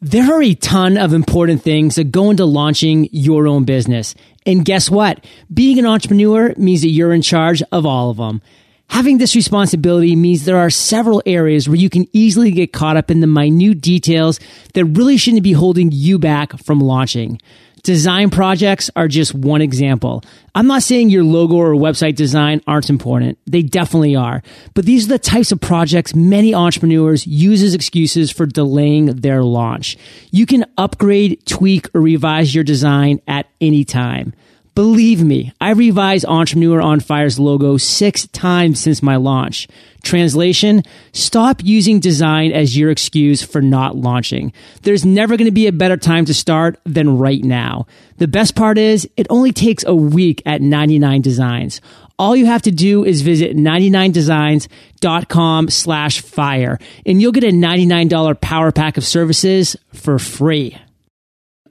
There 0.00 0.32
are 0.32 0.42
a 0.42 0.54
ton 0.54 0.96
of 0.96 1.12
important 1.12 1.62
things 1.62 1.96
that 1.96 2.12
go 2.12 2.30
into 2.30 2.46
launching 2.46 3.08
your 3.12 3.46
own 3.46 3.64
business. 3.64 4.14
And 4.46 4.64
guess 4.64 4.90
what? 4.90 5.22
Being 5.52 5.78
an 5.78 5.86
entrepreneur 5.86 6.54
means 6.56 6.80
that 6.80 6.88
you're 6.88 7.12
in 7.12 7.22
charge 7.22 7.62
of 7.72 7.84
all 7.84 8.08
of 8.08 8.16
them. 8.16 8.40
Having 8.88 9.18
this 9.18 9.36
responsibility 9.36 10.16
means 10.16 10.44
there 10.44 10.58
are 10.58 10.70
several 10.70 11.22
areas 11.26 11.68
where 11.68 11.76
you 11.76 11.90
can 11.90 12.06
easily 12.12 12.50
get 12.50 12.72
caught 12.72 12.96
up 12.96 13.10
in 13.10 13.20
the 13.20 13.26
minute 13.26 13.80
details 13.80 14.40
that 14.74 14.84
really 14.84 15.16
shouldn't 15.16 15.42
be 15.42 15.52
holding 15.52 15.90
you 15.92 16.18
back 16.18 16.58
from 16.60 16.80
launching. 16.80 17.40
Design 17.86 18.30
projects 18.30 18.90
are 18.96 19.06
just 19.06 19.32
one 19.32 19.62
example. 19.62 20.24
I'm 20.56 20.66
not 20.66 20.82
saying 20.82 21.10
your 21.10 21.22
logo 21.22 21.54
or 21.54 21.74
website 21.74 22.16
design 22.16 22.60
aren't 22.66 22.90
important. 22.90 23.38
They 23.46 23.62
definitely 23.62 24.16
are. 24.16 24.42
But 24.74 24.86
these 24.86 25.04
are 25.04 25.10
the 25.10 25.20
types 25.20 25.52
of 25.52 25.60
projects 25.60 26.12
many 26.12 26.52
entrepreneurs 26.52 27.28
use 27.28 27.62
as 27.62 27.74
excuses 27.74 28.32
for 28.32 28.44
delaying 28.44 29.06
their 29.06 29.44
launch. 29.44 29.96
You 30.32 30.46
can 30.46 30.64
upgrade, 30.76 31.46
tweak, 31.46 31.88
or 31.94 32.00
revise 32.00 32.52
your 32.52 32.64
design 32.64 33.20
at 33.28 33.46
any 33.60 33.84
time. 33.84 34.34
Believe 34.76 35.24
me, 35.24 35.52
I 35.58 35.70
revised 35.70 36.26
Entrepreneur 36.26 36.82
on 36.82 37.00
Fire's 37.00 37.38
logo 37.38 37.78
six 37.78 38.26
times 38.26 38.78
since 38.78 39.02
my 39.02 39.16
launch. 39.16 39.66
Translation, 40.02 40.82
stop 41.14 41.64
using 41.64 41.98
design 41.98 42.52
as 42.52 42.76
your 42.76 42.90
excuse 42.90 43.42
for 43.42 43.62
not 43.62 43.96
launching. 43.96 44.52
There's 44.82 45.02
never 45.02 45.38
going 45.38 45.46
to 45.46 45.50
be 45.50 45.66
a 45.66 45.72
better 45.72 45.96
time 45.96 46.26
to 46.26 46.34
start 46.34 46.78
than 46.84 47.16
right 47.16 47.42
now. 47.42 47.86
The 48.18 48.28
best 48.28 48.54
part 48.54 48.76
is 48.76 49.08
it 49.16 49.26
only 49.30 49.50
takes 49.50 49.82
a 49.86 49.94
week 49.94 50.42
at 50.44 50.60
99 50.60 51.22
Designs. 51.22 51.80
All 52.18 52.36
you 52.36 52.44
have 52.44 52.60
to 52.62 52.70
do 52.70 53.02
is 53.02 53.22
visit 53.22 53.56
99designs.com 53.56 55.70
slash 55.70 56.20
fire 56.20 56.78
and 57.06 57.22
you'll 57.22 57.32
get 57.32 57.44
a 57.44 57.48
$99 57.48 58.40
power 58.42 58.72
pack 58.72 58.98
of 58.98 59.06
services 59.06 59.74
for 59.94 60.18
free. 60.18 60.76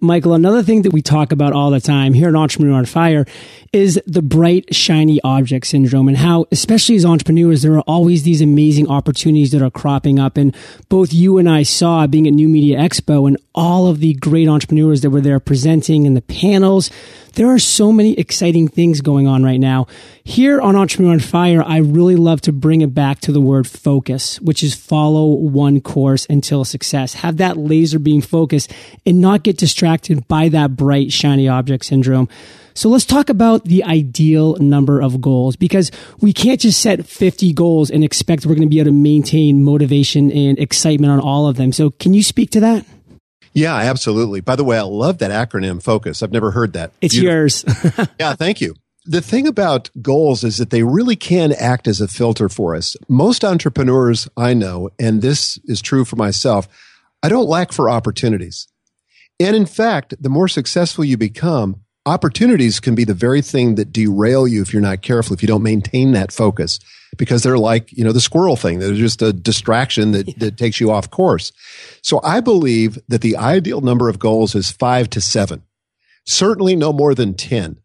Michael, 0.05 0.33
another 0.33 0.63
thing 0.63 0.83
that 0.83 0.93
we 0.93 1.01
talk 1.01 1.31
about 1.31 1.53
all 1.53 1.71
the 1.71 1.81
time 1.81 2.13
here 2.13 2.29
at 2.29 2.35
Entrepreneur 2.35 2.75
on 2.75 2.85
Fire 2.85 3.25
is 3.73 3.99
the 4.07 4.21
bright, 4.21 4.73
shiny 4.73 5.19
object 5.21 5.67
syndrome 5.67 6.07
and 6.07 6.15
how, 6.15 6.45
especially 6.51 6.95
as 6.95 7.03
entrepreneurs, 7.03 7.61
there 7.61 7.73
are 7.73 7.83
always 7.87 8.23
these 8.23 8.41
amazing 8.41 8.87
opportunities 8.87 9.51
that 9.51 9.61
are 9.61 9.69
cropping 9.69 10.17
up. 10.17 10.37
And 10.37 10.55
both 10.87 11.11
you 11.11 11.37
and 11.37 11.49
I 11.49 11.63
saw 11.63 12.07
being 12.07 12.27
at 12.27 12.33
New 12.33 12.47
Media 12.47 12.77
Expo 12.77 13.27
and 13.27 13.37
all 13.53 13.87
of 13.87 13.99
the 13.99 14.13
great 14.13 14.47
entrepreneurs 14.47 15.01
that 15.01 15.09
were 15.09 15.21
there 15.21 15.39
presenting 15.39 16.07
and 16.07 16.15
the 16.15 16.21
panels. 16.21 16.89
There 17.33 17.47
are 17.47 17.59
so 17.59 17.91
many 17.91 18.17
exciting 18.17 18.69
things 18.69 19.01
going 19.01 19.27
on 19.27 19.43
right 19.43 19.59
now. 19.59 19.87
Here 20.23 20.61
on 20.61 20.77
Entrepreneur 20.77 21.11
on 21.11 21.19
Fire, 21.19 21.61
I 21.61 21.77
really 21.77 22.15
love 22.15 22.39
to 22.41 22.53
bring 22.53 22.79
it 22.79 22.93
back 22.93 23.19
to 23.21 23.33
the 23.33 23.41
word 23.41 23.67
focus, 23.67 24.39
which 24.39 24.63
is 24.63 24.73
follow 24.73 25.27
one 25.27 25.81
course 25.81 26.25
until 26.29 26.63
success. 26.63 27.15
Have 27.15 27.37
that 27.37 27.57
laser 27.57 27.99
beam 27.99 28.21
focus 28.21 28.69
and 29.05 29.19
not 29.19 29.43
get 29.43 29.57
distracted 29.57 29.94
by 30.27 30.49
that 30.49 30.75
bright, 30.75 31.11
shiny 31.11 31.47
object 31.47 31.85
syndrome. 31.85 32.29
So 32.73 32.89
let's 32.89 33.05
talk 33.05 33.29
about 33.29 33.63
the 33.63 33.83
ideal 33.85 34.55
number 34.57 35.01
of 35.01 35.21
goals 35.21 35.55
because 35.55 35.91
we 36.19 36.33
can't 36.33 36.59
just 36.59 36.81
set 36.81 37.05
50 37.05 37.53
goals 37.53 37.89
and 37.89 38.03
expect 38.03 38.45
we're 38.45 38.55
going 38.55 38.67
to 38.67 38.69
be 38.69 38.79
able 38.79 38.89
to 38.89 38.95
maintain 38.95 39.63
motivation 39.63 40.29
and 40.31 40.59
excitement 40.59 41.13
on 41.13 41.21
all 41.21 41.47
of 41.47 41.55
them. 41.55 41.71
So 41.71 41.91
can 41.91 42.13
you 42.13 42.21
speak 42.21 42.51
to 42.51 42.59
that? 42.59 42.85
Yeah, 43.53 43.75
absolutely. 43.75 44.41
By 44.41 44.57
the 44.57 44.65
way, 44.65 44.77
I 44.77 44.81
love 44.81 45.19
that 45.19 45.31
acronym 45.31 45.81
focus. 45.81 46.21
I've 46.21 46.33
never 46.33 46.51
heard 46.51 46.73
that. 46.73 46.91
It's 46.99 47.13
Beautiful. 47.13 47.31
yours. 47.31 47.65
yeah, 48.19 48.35
thank 48.35 48.59
you. 48.59 48.75
The 49.05 49.21
thing 49.21 49.47
about 49.47 49.89
goals 50.01 50.43
is 50.43 50.57
that 50.57 50.71
they 50.71 50.83
really 50.83 51.15
can 51.15 51.53
act 51.53 51.87
as 51.87 52.01
a 52.01 52.07
filter 52.09 52.49
for 52.49 52.75
us. 52.75 52.97
Most 53.07 53.45
entrepreneurs 53.45 54.27
I 54.35 54.53
know, 54.53 54.89
and 54.99 55.21
this 55.21 55.57
is 55.65 55.81
true 55.81 56.03
for 56.03 56.17
myself, 56.17 56.67
I 57.23 57.29
don't 57.29 57.47
lack 57.47 57.71
for 57.71 57.89
opportunities. 57.89 58.67
And 59.39 59.55
in 59.55 59.65
fact, 59.65 60.15
the 60.21 60.29
more 60.29 60.47
successful 60.47 61.03
you 61.03 61.17
become, 61.17 61.81
opportunities 62.05 62.79
can 62.79 62.95
be 62.95 63.03
the 63.03 63.13
very 63.13 63.41
thing 63.41 63.75
that 63.75 63.91
derail 63.91 64.47
you 64.47 64.61
if 64.61 64.71
you're 64.71 64.81
not 64.81 65.01
careful, 65.01 65.33
if 65.33 65.41
you 65.41 65.47
don't 65.47 65.63
maintain 65.63 66.11
that 66.11 66.31
focus, 66.31 66.79
because 67.17 67.43
they're 67.43 67.57
like, 67.57 67.91
you 67.91 68.03
know, 68.03 68.11
the 68.11 68.21
squirrel 68.21 68.55
thing. 68.55 68.79
They're 68.79 68.93
just 68.93 69.21
a 69.21 69.33
distraction 69.33 70.11
that, 70.11 70.27
yeah. 70.27 70.33
that 70.37 70.57
takes 70.57 70.79
you 70.79 70.91
off 70.91 71.09
course. 71.09 71.51
So 72.01 72.21
I 72.23 72.39
believe 72.39 72.97
that 73.07 73.21
the 73.21 73.37
ideal 73.37 73.81
number 73.81 74.07
of 74.07 74.19
goals 74.19 74.55
is 74.55 74.71
five 74.71 75.09
to 75.11 75.21
seven, 75.21 75.63
certainly 76.25 76.75
no 76.75 76.93
more 76.93 77.15
than 77.15 77.33
10. 77.33 77.77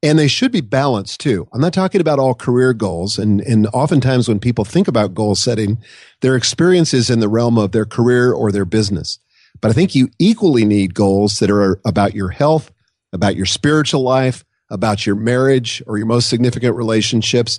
And 0.00 0.16
they 0.16 0.28
should 0.28 0.52
be 0.52 0.60
balanced 0.60 1.20
too. 1.20 1.48
I'm 1.52 1.60
not 1.60 1.72
talking 1.72 2.00
about 2.00 2.20
all 2.20 2.34
career 2.34 2.72
goals. 2.72 3.18
And, 3.18 3.40
and 3.40 3.66
oftentimes 3.68 4.28
when 4.28 4.38
people 4.38 4.64
think 4.64 4.86
about 4.86 5.14
goal 5.14 5.34
setting, 5.34 5.78
their 6.20 6.36
experience 6.36 6.94
is 6.94 7.10
in 7.10 7.18
the 7.18 7.28
realm 7.28 7.58
of 7.58 7.72
their 7.72 7.84
career 7.84 8.32
or 8.32 8.52
their 8.52 8.64
business. 8.64 9.18
But 9.60 9.70
I 9.70 9.74
think 9.74 9.94
you 9.94 10.08
equally 10.18 10.64
need 10.64 10.94
goals 10.94 11.38
that 11.38 11.50
are 11.50 11.80
about 11.84 12.14
your 12.14 12.28
health, 12.28 12.70
about 13.12 13.36
your 13.36 13.46
spiritual 13.46 14.02
life, 14.02 14.44
about 14.70 15.06
your 15.06 15.16
marriage 15.16 15.82
or 15.86 15.98
your 15.98 16.06
most 16.06 16.28
significant 16.28 16.76
relationships. 16.76 17.58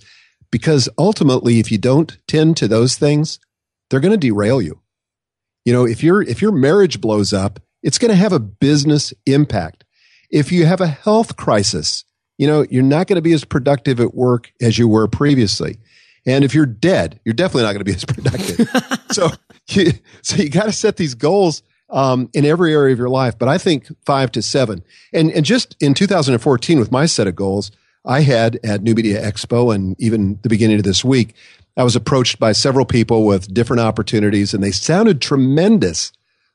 Because 0.52 0.90
ultimately, 0.98 1.60
if 1.60 1.72
you 1.72 1.78
don't 1.78 2.18
tend 2.28 2.58
to 2.58 2.68
those 2.68 2.96
things, 2.96 3.40
they're 3.90 4.00
going 4.00 4.18
to 4.18 4.18
derail 4.18 4.62
you. 4.62 4.82
You 5.66 5.74
know, 5.74 5.86
if 5.86 6.04
your, 6.04 6.22
if 6.22 6.42
your 6.42 6.52
marriage 6.52 7.02
blows 7.02 7.34
up, 7.34 7.60
it's 7.84 7.98
going 7.98 8.10
to 8.10 8.18
have 8.18 8.34
a 8.34 8.40
business 8.40 9.14
impact. 9.26 9.84
If 10.32 10.52
you 10.52 10.66
have 10.66 10.82
a 10.82 10.88
health 10.88 11.36
crisis, 11.38 12.06
you 12.38 12.48
know, 12.48 12.66
you're 12.70 12.84
not 12.84 13.08
going 13.08 13.18
to 13.18 13.22
be 13.22 13.34
as 13.34 13.46
productive 13.46 14.00
at 14.00 14.16
work 14.16 14.52
as 14.62 14.78
you 14.78 14.88
were 14.88 15.08
previously. 15.08 15.78
And 16.26 16.44
if 16.44 16.54
you're 16.54 16.66
dead, 16.66 17.20
you're 17.26 17.34
definitely 17.34 17.64
not 17.64 17.74
going 17.74 17.80
to 17.80 17.86
be 17.86 17.94
as 17.94 18.06
productive. 18.06 19.02
so, 19.12 19.30
you, 19.70 19.92
so 20.22 20.36
you 20.36 20.50
got 20.50 20.66
to 20.66 20.72
set 20.72 20.98
these 20.98 21.16
goals 21.16 21.64
um, 21.89 22.30
in 22.34 22.45
every 22.45 22.73
area 22.73 22.93
of 22.93 22.99
your 22.99 23.10
life. 23.10 23.38
But 23.38 23.49
I 23.49 23.58
think 23.58 23.88
five 24.06 24.32
to 24.34 24.41
seven. 24.41 24.84
And, 25.13 25.32
and 25.32 25.45
just 25.45 25.75
in 25.80 25.93
2014, 25.93 26.80
with 26.80 26.91
my 26.91 27.06
set 27.06 27.28
of 27.28 27.36
goals, 27.36 27.71
I 28.06 28.21
had 28.21 28.60
at 28.63 28.82
New 28.82 28.93
Media 28.93 29.21
Expo 29.21 29.73
and 29.73 29.99
even 29.99 30.39
the 30.41 30.49
beginning 30.49 30.78
of 30.78 30.84
this 30.84 31.04
week, 31.04 31.36
I 31.75 31.84
was 31.84 31.95
approached 31.95 32.39
by 32.39 32.52
several 32.52 32.86
people 32.86 33.25
with 33.25 33.54
different 33.54 33.82
opportunities 33.82 34.54
and 34.54 34.63
they 34.63 34.71
sounded 34.71 35.21
tremendous, 35.21 36.12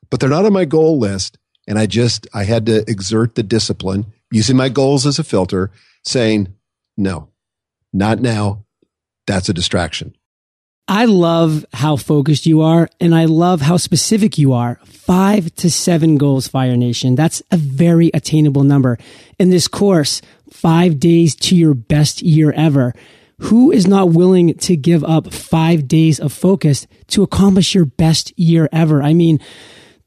but 0.09 0.19
they're 0.19 0.29
not 0.29 0.45
on 0.45 0.53
my 0.53 0.65
goal 0.65 0.99
list. 0.99 1.37
And 1.67 1.79
I 1.79 1.87
just, 1.87 2.27
I 2.33 2.43
had 2.43 2.65
to 2.67 2.89
exert 2.89 3.35
the 3.35 3.43
discipline 3.43 4.05
using 4.31 4.55
my 4.55 4.69
goals 4.69 5.05
as 5.05 5.17
a 5.17 5.23
filter 5.23 5.71
saying, 6.03 6.53
no, 6.97 7.29
not 7.91 8.19
now. 8.19 8.65
That's 9.25 9.49
a 9.49 9.53
distraction. 9.53 10.15
I 10.87 11.05
love 11.05 11.65
how 11.73 11.95
focused 11.95 12.45
you 12.45 12.61
are 12.61 12.87
and 12.99 13.15
I 13.15 13.25
love 13.25 13.61
how 13.61 13.77
specific 13.77 14.37
you 14.37 14.53
are. 14.53 14.79
Five 14.85 15.53
to 15.55 15.71
seven 15.71 16.17
goals, 16.17 16.47
Fire 16.47 16.77
Nation. 16.77 17.15
That's 17.15 17.41
a 17.51 17.57
very 17.57 18.11
attainable 18.13 18.63
number. 18.63 18.99
In 19.39 19.49
this 19.49 19.67
course, 19.67 20.21
five 20.51 20.99
days 20.99 21.35
to 21.35 21.55
your 21.55 21.73
best 21.73 22.21
year 22.21 22.51
ever. 22.51 22.93
Who 23.39 23.71
is 23.71 23.87
not 23.87 24.11
willing 24.11 24.53
to 24.59 24.77
give 24.77 25.03
up 25.03 25.33
five 25.33 25.87
days 25.87 26.19
of 26.19 26.31
focus 26.31 26.87
to 27.07 27.23
accomplish 27.23 27.73
your 27.73 27.85
best 27.85 28.37
year 28.37 28.69
ever? 28.71 29.01
I 29.01 29.13
mean, 29.13 29.39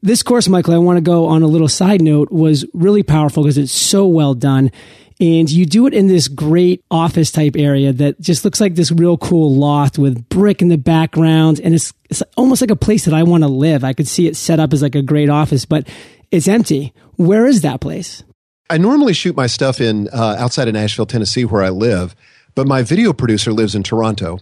this 0.01 0.23
course, 0.23 0.47
Michael, 0.47 0.73
I 0.73 0.77
want 0.77 0.97
to 0.97 1.01
go 1.01 1.25
on 1.25 1.43
a 1.43 1.47
little 1.47 1.67
side 1.67 2.01
note 2.01 2.31
was 2.31 2.65
really 2.73 3.03
powerful 3.03 3.43
because 3.43 3.57
it's 3.57 3.71
so 3.73 4.07
well 4.07 4.33
done 4.33 4.71
and 5.19 5.49
you 5.49 5.65
do 5.65 5.85
it 5.85 5.93
in 5.93 6.07
this 6.07 6.27
great 6.27 6.83
office 6.89 7.31
type 7.31 7.55
area 7.57 7.91
that 7.91 8.19
just 8.21 8.45
looks 8.45 8.61
like 8.61 8.75
this 8.75 8.91
real 8.91 9.17
cool 9.17 9.53
loft 9.53 9.99
with 9.99 10.29
brick 10.29 10.61
in 10.61 10.69
the 10.69 10.77
background 10.77 11.59
and 11.61 11.75
it's, 11.75 11.93
it's 12.09 12.23
almost 12.37 12.61
like 12.61 12.71
a 12.71 12.75
place 12.75 13.05
that 13.05 13.13
I 13.13 13.23
want 13.23 13.43
to 13.43 13.49
live. 13.49 13.83
I 13.83 13.93
could 13.93 14.07
see 14.07 14.27
it 14.27 14.37
set 14.37 14.59
up 14.59 14.71
as 14.71 14.81
like 14.81 14.95
a 14.95 15.01
great 15.01 15.29
office, 15.29 15.65
but 15.65 15.87
it's 16.31 16.47
empty. 16.47 16.93
Where 17.17 17.45
is 17.45 17.61
that 17.61 17.81
place? 17.81 18.23
I 18.69 18.77
normally 18.77 19.13
shoot 19.13 19.35
my 19.35 19.47
stuff 19.47 19.81
in 19.81 20.07
uh, 20.09 20.35
outside 20.37 20.67
of 20.67 20.75
Nashville, 20.75 21.07
Tennessee, 21.07 21.43
where 21.43 21.63
I 21.63 21.69
live, 21.69 22.15
but 22.55 22.67
my 22.67 22.83
video 22.83 23.13
producer 23.13 23.51
lives 23.51 23.75
in 23.75 23.83
Toronto. 23.83 24.39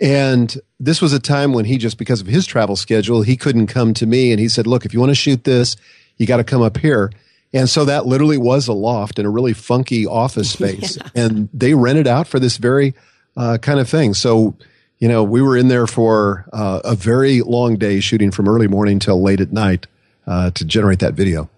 And 0.00 0.54
this 0.78 1.00
was 1.00 1.12
a 1.12 1.20
time 1.20 1.52
when 1.52 1.66
he 1.66 1.78
just 1.78 1.96
because 1.96 2.20
of 2.20 2.26
his 2.26 2.46
travel 2.46 2.74
schedule, 2.74 3.22
he 3.22 3.36
couldn't 3.36 3.68
come 3.68 3.94
to 3.94 4.06
me 4.06 4.32
and 4.32 4.40
he 4.40 4.48
said, 4.48 4.66
"Look, 4.66 4.84
if 4.84 4.94
you 4.94 4.98
want 4.98 5.10
to 5.10 5.14
shoot 5.14 5.44
this, 5.44 5.76
you 6.16 6.26
got 6.26 6.38
to 6.38 6.44
come 6.44 6.62
up 6.62 6.78
here." 6.78 7.10
And 7.52 7.68
so 7.68 7.84
that 7.84 8.06
literally 8.06 8.38
was 8.38 8.68
a 8.68 8.72
loft 8.72 9.18
in 9.18 9.26
a 9.26 9.30
really 9.30 9.52
funky 9.52 10.06
office 10.06 10.50
space. 10.52 10.96
yeah. 10.96 11.08
And 11.14 11.48
they 11.52 11.74
rented 11.74 12.06
out 12.06 12.26
for 12.26 12.38
this 12.38 12.56
very 12.56 12.94
uh, 13.36 13.58
kind 13.58 13.80
of 13.80 13.88
thing. 13.88 14.14
So, 14.14 14.56
you 14.98 15.08
know, 15.08 15.24
we 15.24 15.42
were 15.42 15.56
in 15.56 15.68
there 15.68 15.86
for 15.86 16.46
uh, 16.52 16.80
a 16.84 16.94
very 16.94 17.42
long 17.42 17.76
day 17.76 18.00
shooting 18.00 18.30
from 18.30 18.48
early 18.48 18.68
morning 18.68 18.98
till 18.98 19.22
late 19.22 19.40
at 19.40 19.52
night 19.52 19.86
uh, 20.26 20.50
to 20.52 20.64
generate 20.64 21.00
that 21.00 21.14
video. 21.14 21.48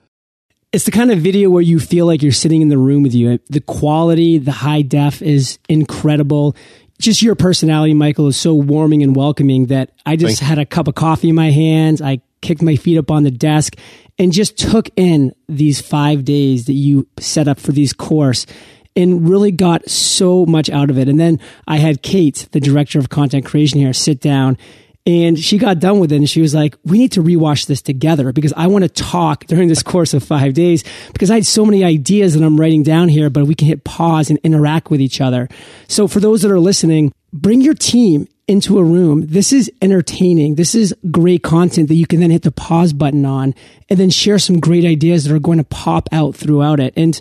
It's 0.73 0.85
the 0.85 0.91
kind 0.91 1.11
of 1.11 1.19
video 1.19 1.51
where 1.51 1.61
you 1.61 1.79
feel 1.79 2.07
like 2.07 2.23
you're 2.23 2.33
sitting 2.33 2.63
in 2.63 2.71
the 2.71 2.79
room 2.79 3.03
with 3.03 3.13
you. 3.13 3.39
The 3.51 3.61
quality, 3.61 4.39
the 4.39 4.53
high 4.53 4.81
def 4.81 5.21
is 5.21 5.59
incredible. 5.69 6.57
Just 6.99 7.21
your 7.21 7.35
personality, 7.35 7.93
Michael, 7.93 8.29
is 8.29 8.39
so 8.39 8.55
warming 8.55 9.03
and 9.03 9.15
welcoming 9.15 9.67
that 9.67 9.91
I 10.07 10.17
just 10.17 10.41
had 10.41 10.59
a 10.59 10.65
cup 10.65 10.89
of 10.89 10.95
coffee 10.95 11.29
in 11.29 11.35
my 11.35 11.51
hands. 11.51 12.01
I 12.01 12.23
kicked 12.43 12.63
my 12.63 12.77
feet 12.77 12.99
up 12.99 13.11
on 13.11 13.23
the 13.23 13.31
desk 13.31 13.77
and 14.19 14.33
just 14.33 14.59
took 14.59 14.91
in 14.97 15.33
these 15.49 15.81
five 15.81 16.25
days 16.25 16.67
that 16.67 16.75
you 16.75 17.09
set 17.19 17.49
up 17.49 17.59
for 17.59 17.73
these 17.73 17.93
course 17.93 18.47
and 18.95 19.29
really 19.29 19.51
got 19.51 19.89
so 19.89 20.45
much 20.45 20.69
out 20.69 20.91
of 20.91 20.99
it. 20.99 21.09
And 21.09 21.19
then 21.19 21.41
I 21.67 21.79
had 21.79 22.03
Kate, 22.03 22.47
the 22.53 22.61
director 22.61 22.99
of 22.99 23.09
content 23.09 23.47
creation 23.47 23.81
here, 23.81 23.93
sit 23.93 24.21
down 24.21 24.59
and 25.05 25.37
she 25.37 25.59
got 25.59 25.81
done 25.81 25.99
with 25.99 26.13
it 26.13 26.17
and 26.17 26.31
she 26.31 26.41
was 26.41 26.55
like, 26.55 26.77
we 26.85 26.99
need 26.99 27.13
to 27.13 27.23
rewatch 27.23 27.67
this 27.67 27.83
together 27.83 28.33
because 28.33 28.53
I 28.57 28.69
want 28.69 28.85
to 28.85 28.89
talk 28.89 29.47
during 29.47 29.69
this 29.69 29.83
course 29.83 30.15
of 30.15 30.23
five 30.23 30.55
days 30.55 30.85
because 31.13 31.31
I 31.31 31.35
had 31.35 31.47
so 31.47 31.65
many 31.65 31.83
ideas 31.83 32.35
that 32.35 32.45
I'm 32.45 32.61
writing 32.61 32.83
down 32.83 33.09
here, 33.09 33.29
but 33.29 33.47
we 33.47 33.55
can 33.55 33.67
hit 33.67 33.83
pause 33.83 34.31
and 34.31 34.39
interact 34.45 34.91
with 34.91 35.01
each 35.01 35.21
other. 35.21 35.49
So 35.89 36.07
for 36.07 36.21
those 36.21 36.43
that 36.43 36.53
are 36.53 36.61
listening, 36.61 37.13
bring 37.33 37.63
your 37.63 37.75
team 37.75 38.29
into 38.49 38.79
a 38.79 38.85
room. 38.85 39.27
This 39.27 39.53
is 39.53 39.71
entertaining. 39.81 40.57
This 40.57 40.75
is 40.75 40.95
great 41.11 41.43
content 41.43 41.89
that 41.89 41.95
you 41.95 42.07
can 42.07 42.21
then 42.21 42.31
hit 42.31 42.43
the 42.43 42.51
pause 42.51 42.93
button 42.93 43.25
on 43.25 43.55
and 43.89 43.99
then 43.99 44.11
share 44.11 44.39
some 44.39 44.61
great 44.61 44.85
ideas 44.85 45.25
that 45.25 45.35
are 45.35 45.41
going 45.41 45.59
to 45.59 45.65
pop 45.65 46.09
out 46.13 46.35
throughout 46.35 46.81
it. 46.81 46.93
And 46.97 47.21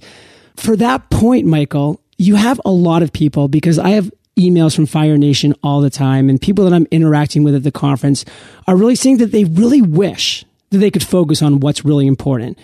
for 0.56 0.76
that 0.78 1.10
point, 1.10 1.46
Michael, 1.46 2.02
you 2.18 2.36
have 2.36 2.60
a 2.66 2.72
lot 2.72 3.04
of 3.04 3.14
people 3.14 3.48
because 3.48 3.80
I 3.80 3.90
have 3.90 4.12
emails 4.38 4.76
from 4.76 4.86
Fire 4.86 5.18
Nation 5.18 5.54
all 5.64 5.82
the 5.82 5.90
time 5.90 6.30
and 6.30 6.42
people 6.42 6.66
that 6.66 6.74
I'm 6.74 6.88
interacting 6.92 7.44
with 7.44 7.56
at 7.56 7.64
the 7.64 7.72
conference 7.72 8.26
are 8.68 8.76
really 8.76 8.96
saying 8.96 9.18
that 9.18 9.32
they 9.32 9.44
really 9.44 9.82
wish 9.82 10.46
that 10.70 10.78
they 10.78 10.90
could 10.90 11.04
focus 11.04 11.42
on 11.42 11.60
what's 11.60 11.84
really 11.84 12.08
important 12.08 12.58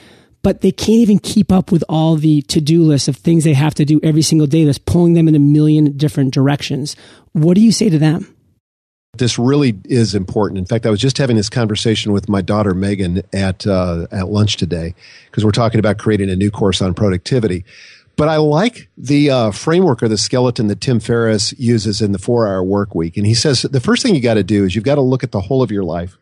but 0.48 0.62
they 0.62 0.72
can't 0.72 1.00
even 1.00 1.20
keep 1.20 1.52
up 1.52 1.74
with 1.74 1.84
all 1.90 2.16
the 2.16 2.42
to-do 2.44 2.82
lists 2.82 3.10
of 3.10 3.18
things 3.18 3.44
they 3.44 3.54
have 3.54 3.74
to 3.76 3.84
do 3.84 4.00
every 4.02 4.22
single 4.22 4.48
day 4.48 4.64
that's 4.64 4.78
pulling 4.78 5.14
them 5.14 5.28
in 5.28 5.36
a 5.36 5.40
million 5.40 5.98
different 5.98 6.34
directions. 6.34 6.96
What 7.34 7.56
do 7.56 7.62
you 7.62 7.74
say 7.74 7.90
to 7.90 8.00
them? 8.00 8.34
This 9.14 9.40
really 9.40 9.80
is 9.86 10.14
important. 10.14 10.60
In 10.60 10.66
fact, 10.66 10.86
I 10.86 10.90
was 10.90 11.00
just 11.00 11.18
having 11.18 11.38
this 11.38 11.50
conversation 11.50 12.12
with 12.12 12.30
my 12.30 12.42
daughter 12.42 12.74
Megan 12.74 13.24
at 13.34 13.66
uh, 13.66 14.06
at 14.12 14.30
lunch 14.30 14.58
today 14.58 14.94
because 15.26 15.44
we're 15.44 15.52
talking 15.52 15.80
about 15.80 15.98
creating 15.98 16.30
a 16.30 16.36
new 16.36 16.52
course 16.52 16.82
on 16.82 16.94
productivity. 16.94 17.66
But 18.16 18.30
I 18.30 18.38
like 18.38 18.90
the 18.98 19.30
uh, 19.30 19.52
framework 19.52 20.02
or 20.02 20.08
the 20.08 20.18
skeleton 20.18 20.68
that 20.68 20.82
Tim 20.82 21.00
Ferriss 21.00 21.54
uses 21.60 22.02
in 22.02 22.12
the 22.12 22.20
Four 22.20 22.48
Hour 22.48 22.64
Work 22.64 22.96
Week, 22.96 23.16
and 23.18 23.26
he 23.26 23.34
says 23.34 23.62
the 23.62 23.80
first 23.80 24.04
thing 24.04 24.16
you 24.16 24.22
got 24.22 24.36
to 24.36 24.44
do 24.44 24.66
is 24.66 24.76
you've 24.76 24.84
got 24.84 24.96
to 24.96 25.02
look 25.02 25.24
at 25.24 25.32
the 25.32 25.42
whole 25.42 25.62
of 25.62 25.72
your 25.72 25.84
life, 25.84 26.18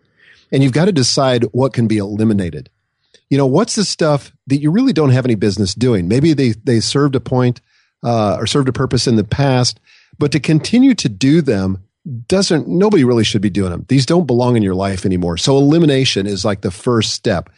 and 0.52 0.62
you've 0.62 0.74
got 0.74 0.86
to 0.86 0.92
decide 0.92 1.44
what 1.52 1.74
can 1.74 1.88
be 1.88 1.98
eliminated. 1.98 2.70
you 3.30 3.38
know, 3.38 3.46
what's 3.46 3.76
the 3.76 3.86
stuff 3.86 4.32
that 4.48 4.62
you 4.62 4.72
really 4.72 4.94
don't 4.94 5.10
have 5.10 5.26
any 5.26 5.36
business 5.36 5.74
doing? 5.74 6.08
Maybe 6.08 6.34
they, 6.34 6.52
they 6.52 6.80
served 6.80 7.16
a 7.16 7.20
point 7.20 7.62
uh, 8.04 8.38
or 8.40 8.46
served 8.46 8.70
a 8.70 8.74
purpose 8.74 9.08
in 9.08 9.16
the 9.16 9.24
past, 9.24 9.80
but 10.20 10.32
to 10.32 10.40
continue 10.40 10.94
to 10.96 11.10
do 11.10 11.42
them 11.42 11.84
doesn't, 12.28 12.68
nobody 12.68 13.04
really 13.04 13.24
should 13.24 13.42
be 13.42 13.50
doing 13.50 13.72
them. 13.72 13.86
These 13.88 14.06
don't 14.06 14.28
belong 14.28 14.56
in 14.56 14.64
your 14.64 14.76
life 14.76 15.06
anymore. 15.06 15.38
So 15.38 15.58
elimination 15.58 16.28
is 16.28 16.46
like 16.46 16.62
the 16.62 16.72
first 16.72 17.14
step. 17.14 17.50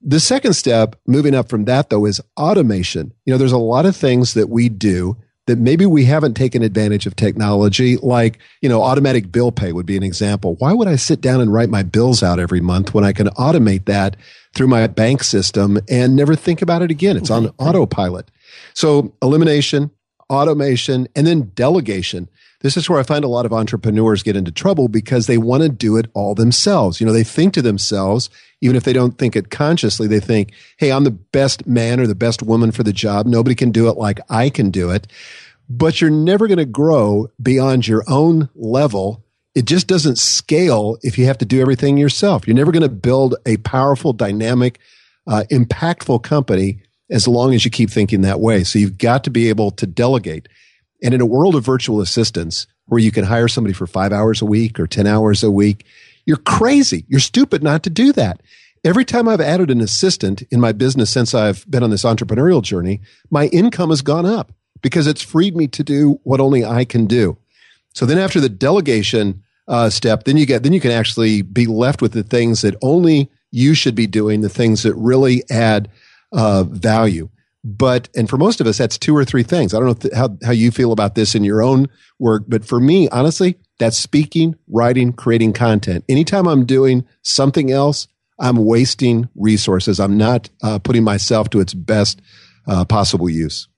The 0.00 0.20
second 0.20 0.54
step, 0.54 0.96
moving 1.06 1.34
up 1.34 1.48
from 1.48 1.64
that 1.66 1.90
though, 1.90 2.06
is 2.06 2.20
automation. 2.36 3.12
You 3.24 3.32
know, 3.32 3.38
there's 3.38 3.52
a 3.52 3.58
lot 3.58 3.86
of 3.86 3.96
things 3.96 4.34
that 4.34 4.48
we 4.48 4.68
do 4.68 5.16
that 5.46 5.58
maybe 5.58 5.84
we 5.84 6.04
haven't 6.04 6.34
taken 6.34 6.62
advantage 6.62 7.04
of 7.06 7.16
technology, 7.16 7.96
like, 7.96 8.38
you 8.60 8.68
know, 8.68 8.82
automatic 8.82 9.32
bill 9.32 9.50
pay 9.50 9.72
would 9.72 9.86
be 9.86 9.96
an 9.96 10.02
example. 10.04 10.54
Why 10.60 10.72
would 10.72 10.86
I 10.86 10.94
sit 10.94 11.20
down 11.20 11.40
and 11.40 11.52
write 11.52 11.68
my 11.68 11.82
bills 11.82 12.22
out 12.22 12.38
every 12.38 12.60
month 12.60 12.94
when 12.94 13.04
I 13.04 13.12
can 13.12 13.26
automate 13.30 13.86
that 13.86 14.16
through 14.54 14.68
my 14.68 14.86
bank 14.86 15.24
system 15.24 15.80
and 15.88 16.14
never 16.14 16.36
think 16.36 16.62
about 16.62 16.82
it 16.82 16.92
again? 16.92 17.16
It's 17.16 17.30
on 17.30 17.52
autopilot. 17.58 18.30
So 18.74 19.14
elimination, 19.20 19.90
automation, 20.30 21.08
and 21.16 21.26
then 21.26 21.50
delegation. 21.56 22.28
This 22.62 22.76
is 22.76 22.88
where 22.88 23.00
I 23.00 23.02
find 23.02 23.24
a 23.24 23.28
lot 23.28 23.44
of 23.44 23.52
entrepreneurs 23.52 24.22
get 24.22 24.36
into 24.36 24.52
trouble 24.52 24.88
because 24.88 25.26
they 25.26 25.36
want 25.36 25.64
to 25.64 25.68
do 25.68 25.96
it 25.96 26.06
all 26.14 26.34
themselves. 26.34 27.00
You 27.00 27.06
know, 27.06 27.12
they 27.12 27.24
think 27.24 27.54
to 27.54 27.62
themselves, 27.62 28.30
even 28.60 28.76
if 28.76 28.84
they 28.84 28.92
don't 28.92 29.18
think 29.18 29.34
it 29.36 29.50
consciously, 29.50 30.06
they 30.06 30.20
think, 30.20 30.52
Hey, 30.78 30.92
I'm 30.92 31.04
the 31.04 31.10
best 31.10 31.66
man 31.66 32.00
or 32.00 32.06
the 32.06 32.14
best 32.14 32.42
woman 32.42 32.70
for 32.70 32.84
the 32.84 32.92
job. 32.92 33.26
Nobody 33.26 33.54
can 33.54 33.72
do 33.72 33.88
it 33.88 33.96
like 33.96 34.20
I 34.30 34.48
can 34.48 34.70
do 34.70 34.90
it. 34.90 35.08
But 35.68 36.00
you're 36.00 36.10
never 36.10 36.46
going 36.46 36.58
to 36.58 36.64
grow 36.64 37.30
beyond 37.42 37.88
your 37.88 38.04
own 38.06 38.48
level. 38.54 39.24
It 39.54 39.64
just 39.64 39.86
doesn't 39.86 40.18
scale 40.18 40.98
if 41.02 41.18
you 41.18 41.26
have 41.26 41.38
to 41.38 41.44
do 41.44 41.60
everything 41.60 41.96
yourself. 41.96 42.46
You're 42.46 42.56
never 42.56 42.72
going 42.72 42.82
to 42.82 42.88
build 42.88 43.34
a 43.44 43.56
powerful, 43.58 44.12
dynamic, 44.12 44.78
uh, 45.26 45.44
impactful 45.50 46.22
company 46.22 46.82
as 47.10 47.28
long 47.28 47.54
as 47.54 47.64
you 47.64 47.70
keep 47.70 47.90
thinking 47.90 48.22
that 48.22 48.40
way. 48.40 48.64
So 48.64 48.78
you've 48.78 48.98
got 48.98 49.24
to 49.24 49.30
be 49.30 49.48
able 49.48 49.70
to 49.72 49.86
delegate. 49.86 50.48
And 51.02 51.12
in 51.14 51.20
a 51.20 51.26
world 51.26 51.54
of 51.54 51.64
virtual 51.64 52.00
assistants 52.00 52.66
where 52.86 53.00
you 53.00 53.10
can 53.10 53.24
hire 53.24 53.48
somebody 53.48 53.74
for 53.74 53.86
five 53.86 54.12
hours 54.12 54.40
a 54.40 54.46
week 54.46 54.78
or 54.78 54.86
10 54.86 55.06
hours 55.06 55.42
a 55.42 55.50
week, 55.50 55.84
you're 56.24 56.36
crazy. 56.36 57.04
You're 57.08 57.20
stupid 57.20 57.62
not 57.62 57.82
to 57.82 57.90
do 57.90 58.12
that. 58.12 58.40
Every 58.84 59.04
time 59.04 59.28
I've 59.28 59.40
added 59.40 59.70
an 59.70 59.80
assistant 59.80 60.42
in 60.50 60.60
my 60.60 60.72
business 60.72 61.10
since 61.10 61.34
I've 61.34 61.68
been 61.70 61.82
on 61.82 61.90
this 61.90 62.04
entrepreneurial 62.04 62.62
journey, 62.62 63.00
my 63.30 63.46
income 63.46 63.90
has 63.90 64.02
gone 64.02 64.26
up 64.26 64.52
because 64.82 65.06
it's 65.06 65.22
freed 65.22 65.56
me 65.56 65.68
to 65.68 65.84
do 65.84 66.20
what 66.24 66.40
only 66.40 66.64
I 66.64 66.84
can 66.84 67.06
do. 67.06 67.36
So 67.94 68.06
then 68.06 68.18
after 68.18 68.40
the 68.40 68.48
delegation 68.48 69.42
uh, 69.68 69.90
step, 69.90 70.24
then 70.24 70.36
you 70.36 70.46
get, 70.46 70.62
then 70.62 70.72
you 70.72 70.80
can 70.80 70.90
actually 70.90 71.42
be 71.42 71.66
left 71.66 72.02
with 72.02 72.12
the 72.12 72.24
things 72.24 72.62
that 72.62 72.74
only 72.82 73.30
you 73.52 73.74
should 73.74 73.94
be 73.94 74.06
doing, 74.06 74.40
the 74.40 74.48
things 74.48 74.82
that 74.82 74.94
really 74.94 75.44
add 75.50 75.88
uh, 76.32 76.64
value. 76.64 77.28
But, 77.64 78.08
and 78.16 78.28
for 78.28 78.36
most 78.36 78.60
of 78.60 78.66
us, 78.66 78.78
that's 78.78 78.98
two 78.98 79.16
or 79.16 79.24
three 79.24 79.44
things. 79.44 79.72
I 79.72 79.78
don't 79.78 79.86
know 79.86 79.94
th- 79.94 80.14
how, 80.14 80.36
how 80.44 80.50
you 80.50 80.70
feel 80.70 80.90
about 80.90 81.14
this 81.14 81.34
in 81.34 81.44
your 81.44 81.62
own 81.62 81.88
work, 82.18 82.44
but 82.48 82.64
for 82.64 82.80
me, 82.80 83.08
honestly, 83.10 83.56
that's 83.78 83.96
speaking, 83.96 84.56
writing, 84.68 85.12
creating 85.12 85.52
content. 85.52 86.04
Anytime 86.08 86.48
I'm 86.48 86.66
doing 86.66 87.06
something 87.22 87.70
else, 87.70 88.08
I'm 88.40 88.56
wasting 88.56 89.28
resources. 89.36 90.00
I'm 90.00 90.16
not 90.16 90.50
uh, 90.62 90.80
putting 90.80 91.04
myself 91.04 91.50
to 91.50 91.60
its 91.60 91.74
best 91.74 92.20
uh, 92.66 92.84
possible 92.84 93.30
use. 93.30 93.68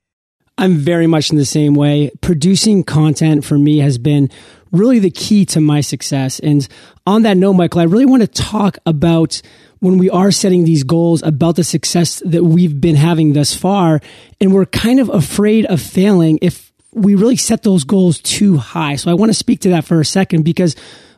I'm 0.57 0.77
very 0.77 1.07
much 1.07 1.31
in 1.31 1.37
the 1.37 1.45
same 1.45 1.75
way. 1.75 2.11
Producing 2.21 2.85
content 2.85 3.45
for 3.45 3.59
me 3.59 3.79
has 3.79 3.99
been 3.99 4.31
really 4.71 4.99
the 4.99 5.11
key 5.11 5.45
to 5.47 5.61
my 5.61 5.81
success. 5.81 6.39
And 6.39 6.67
on 7.07 7.23
that 7.23 7.37
note, 7.37 7.55
Michael, 7.55 7.81
I 7.81 7.85
really 7.85 8.07
want 8.07 8.23
to 8.23 8.29
talk 8.29 8.79
about 8.87 9.43
when 9.85 9.99
we 9.99 10.09
are 10.09 10.31
setting 10.31 10.65
these 10.65 10.83
goals 10.83 11.23
about 11.23 11.57
the 11.57 11.63
success 11.63 12.23
that 12.25 12.43
we've 12.43 12.81
been 12.81 12.97
having 12.97 13.35
thus 13.35 13.55
far. 13.55 14.01
And 14.41 14.55
we're 14.55 14.65
kind 14.65 14.99
of 14.99 15.11
afraid 15.11 15.67
of 15.67 15.79
failing 15.79 16.39
if 16.41 16.73
we 16.93 17.15
really 17.15 17.37
set 17.37 17.65
those 17.65 17.85
goals 17.85 18.19
too 18.19 18.57
high. 18.57 18.97
So 18.97 19.11
I 19.11 19.15
want 19.15 19.29
to 19.29 19.35
speak 19.35 19.61
to 19.61 19.69
that 19.71 19.85
for 19.85 20.01
a 20.01 20.05
second 20.07 20.43
because 20.43 20.75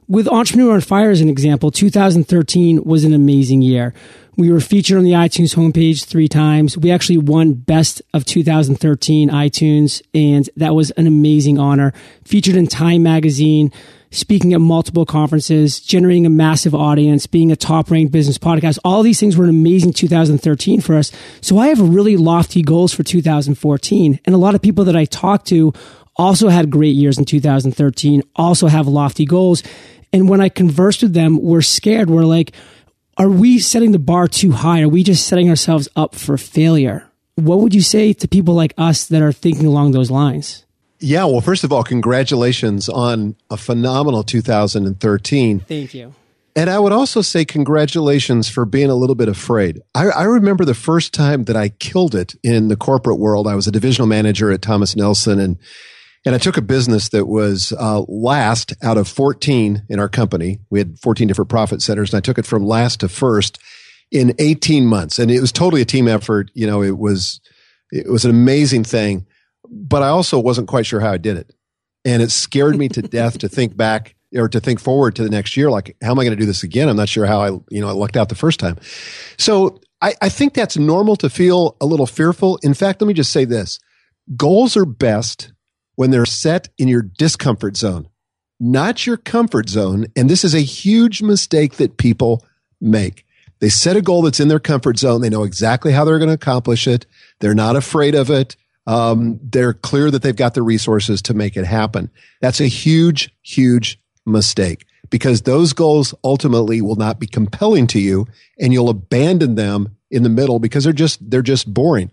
with 0.08 0.26
Entrepreneur 0.26 0.74
on 0.74 0.80
Fire 0.80 1.10
as 1.10 1.20
an 1.20 1.28
example, 1.28 1.70
2013 1.70 2.82
was 2.82 3.04
an 3.04 3.14
amazing 3.14 3.62
year. 3.62 3.94
We 4.38 4.52
were 4.52 4.60
featured 4.60 4.98
on 4.98 5.04
the 5.04 5.12
iTunes 5.12 5.54
homepage 5.54 6.04
three 6.04 6.28
times. 6.28 6.76
We 6.76 6.90
actually 6.90 7.16
won 7.16 7.54
Best 7.54 8.02
of 8.12 8.26
2013 8.26 9.30
iTunes, 9.30 10.02
and 10.12 10.50
that 10.56 10.74
was 10.74 10.90
an 10.92 11.06
amazing 11.06 11.58
honor. 11.58 11.94
Featured 12.24 12.54
in 12.54 12.66
Time 12.66 13.02
Magazine, 13.02 13.72
speaking 14.10 14.52
at 14.52 14.60
multiple 14.60 15.06
conferences, 15.06 15.80
generating 15.80 16.26
a 16.26 16.30
massive 16.30 16.74
audience, 16.74 17.26
being 17.26 17.50
a 17.50 17.56
top 17.56 17.90
ranked 17.90 18.12
business 18.12 18.36
podcast. 18.36 18.78
All 18.84 19.02
these 19.02 19.18
things 19.18 19.38
were 19.38 19.44
an 19.44 19.50
amazing 19.50 19.94
2013 19.94 20.82
for 20.82 20.96
us. 20.96 21.12
So 21.40 21.56
I 21.56 21.68
have 21.68 21.80
really 21.80 22.18
lofty 22.18 22.60
goals 22.60 22.92
for 22.92 23.02
2014. 23.02 24.20
And 24.26 24.34
a 24.34 24.38
lot 24.38 24.54
of 24.54 24.60
people 24.60 24.84
that 24.84 24.96
I 24.96 25.06
talk 25.06 25.46
to 25.46 25.72
also 26.16 26.50
had 26.50 26.70
great 26.70 26.94
years 26.94 27.16
in 27.16 27.24
2013, 27.24 28.22
also 28.36 28.66
have 28.66 28.86
lofty 28.86 29.24
goals. 29.24 29.62
And 30.12 30.28
when 30.28 30.42
I 30.42 30.50
conversed 30.50 31.02
with 31.02 31.14
them, 31.14 31.40
we're 31.42 31.62
scared. 31.62 32.10
We're 32.10 32.24
like, 32.24 32.52
are 33.16 33.28
we 33.28 33.58
setting 33.58 33.92
the 33.92 33.98
bar 33.98 34.28
too 34.28 34.52
high? 34.52 34.82
Are 34.82 34.88
we 34.88 35.02
just 35.02 35.26
setting 35.26 35.48
ourselves 35.48 35.88
up 35.96 36.14
for 36.14 36.36
failure? 36.36 37.08
What 37.36 37.60
would 37.60 37.74
you 37.74 37.80
say 37.80 38.12
to 38.12 38.28
people 38.28 38.54
like 38.54 38.74
us 38.76 39.06
that 39.08 39.22
are 39.22 39.32
thinking 39.32 39.66
along 39.66 39.92
those 39.92 40.10
lines? 40.10 40.64
Yeah, 40.98 41.24
well, 41.24 41.40
first 41.40 41.64
of 41.64 41.72
all, 41.72 41.84
congratulations 41.84 42.88
on 42.88 43.36
a 43.50 43.56
phenomenal 43.56 44.22
2013. 44.22 45.60
Thank 45.60 45.94
you. 45.94 46.14
And 46.54 46.70
I 46.70 46.78
would 46.78 46.92
also 46.92 47.20
say 47.20 47.44
congratulations 47.44 48.48
for 48.48 48.64
being 48.64 48.88
a 48.88 48.94
little 48.94 49.14
bit 49.14 49.28
afraid. 49.28 49.82
I, 49.94 50.06
I, 50.06 50.22
remember 50.22 50.64
the 50.64 50.72
first 50.72 51.12
time 51.12 51.44
that 51.44 51.56
I 51.56 51.68
killed 51.68 52.14
it 52.14 52.34
in 52.42 52.68
the 52.68 52.76
corporate 52.76 53.18
world. 53.18 53.46
I 53.46 53.54
was 53.54 53.66
a 53.66 53.70
divisional 53.70 54.06
manager 54.06 54.50
at 54.50 54.62
Thomas 54.62 54.96
Nelson 54.96 55.38
and 55.38 55.58
and 56.26 56.34
I 56.34 56.38
took 56.38 56.58
a 56.58 56.62
business 56.62 57.08
that 57.10 57.24
was 57.24 57.72
uh, 57.72 58.02
last 58.02 58.74
out 58.82 58.98
of 58.98 59.08
14 59.08 59.84
in 59.88 59.98
our 59.98 60.08
company. 60.10 60.60
We 60.68 60.80
had 60.80 60.98
14 60.98 61.26
different 61.26 61.48
profit 61.48 61.80
centers, 61.80 62.12
and 62.12 62.18
I 62.18 62.20
took 62.20 62.36
it 62.36 62.44
from 62.44 62.66
last 62.66 63.00
to 63.00 63.08
first 63.08 63.58
in 64.10 64.34
18 64.38 64.84
months. 64.84 65.18
And 65.18 65.30
it 65.30 65.40
was 65.40 65.52
totally 65.52 65.80
a 65.80 65.86
team 65.86 66.06
effort. 66.06 66.50
You 66.52 66.66
know, 66.66 66.82
it 66.82 66.98
was 66.98 67.40
it 67.90 68.10
was 68.10 68.26
an 68.26 68.30
amazing 68.30 68.84
thing 68.84 69.26
but 69.70 70.02
I 70.02 70.08
also 70.08 70.38
wasn't 70.38 70.68
quite 70.68 70.86
sure 70.86 71.00
how 71.00 71.12
I 71.12 71.18
did 71.18 71.36
it. 71.36 71.54
And 72.04 72.22
it 72.22 72.30
scared 72.30 72.76
me 72.76 72.88
to 72.90 73.02
death 73.02 73.38
to 73.38 73.48
think 73.48 73.76
back 73.76 74.14
or 74.34 74.48
to 74.48 74.60
think 74.60 74.80
forward 74.80 75.16
to 75.16 75.22
the 75.22 75.30
next 75.30 75.56
year. 75.56 75.70
Like, 75.70 75.96
how 76.02 76.10
am 76.10 76.18
I 76.18 76.24
going 76.24 76.36
to 76.36 76.40
do 76.40 76.46
this 76.46 76.62
again? 76.62 76.88
I'm 76.88 76.96
not 76.96 77.08
sure 77.08 77.26
how 77.26 77.40
I, 77.40 77.50
you 77.70 77.80
know, 77.80 77.88
I 77.88 77.92
lucked 77.92 78.16
out 78.16 78.28
the 78.28 78.34
first 78.34 78.60
time. 78.60 78.76
So 79.38 79.80
I, 80.02 80.14
I 80.20 80.28
think 80.28 80.54
that's 80.54 80.76
normal 80.76 81.16
to 81.16 81.30
feel 81.30 81.76
a 81.80 81.86
little 81.86 82.06
fearful. 82.06 82.58
In 82.62 82.74
fact, 82.74 83.00
let 83.00 83.08
me 83.08 83.14
just 83.14 83.32
say 83.32 83.44
this 83.44 83.78
goals 84.36 84.76
are 84.76 84.84
best 84.84 85.52
when 85.96 86.10
they're 86.10 86.26
set 86.26 86.68
in 86.78 86.88
your 86.88 87.02
discomfort 87.02 87.76
zone, 87.76 88.08
not 88.60 89.06
your 89.06 89.16
comfort 89.16 89.68
zone. 89.68 90.06
And 90.14 90.30
this 90.30 90.44
is 90.44 90.54
a 90.54 90.60
huge 90.60 91.20
mistake 91.20 91.74
that 91.74 91.96
people 91.96 92.44
make. 92.80 93.24
They 93.58 93.68
set 93.68 93.96
a 93.96 94.02
goal 94.02 94.22
that's 94.22 94.40
in 94.40 94.48
their 94.48 94.60
comfort 94.60 94.98
zone. 94.98 95.20
They 95.20 95.30
know 95.30 95.42
exactly 95.42 95.92
how 95.92 96.04
they're 96.04 96.18
going 96.18 96.28
to 96.28 96.34
accomplish 96.34 96.86
it. 96.86 97.06
They're 97.40 97.54
not 97.54 97.74
afraid 97.74 98.14
of 98.14 98.30
it 98.30 98.56
um, 98.86 99.40
they're 99.42 99.72
clear 99.72 100.10
that 100.10 100.22
they've 100.22 100.36
got 100.36 100.54
the 100.54 100.62
resources 100.62 101.20
to 101.22 101.34
make 101.34 101.56
it 101.56 101.64
happen. 101.64 102.10
That's 102.40 102.60
a 102.60 102.66
huge, 102.66 103.34
huge 103.42 104.00
mistake 104.24 104.86
because 105.10 105.42
those 105.42 105.72
goals 105.72 106.14
ultimately 106.22 106.80
will 106.80 106.96
not 106.96 107.18
be 107.18 107.26
compelling 107.26 107.86
to 107.88 108.00
you 108.00 108.26
and 108.60 108.72
you'll 108.72 108.88
abandon 108.88 109.56
them 109.56 109.96
in 110.10 110.22
the 110.22 110.28
middle 110.28 110.58
because 110.58 110.84
they're 110.84 110.92
just, 110.92 111.30
they're 111.30 111.42
just 111.42 111.72
boring. 111.72 112.10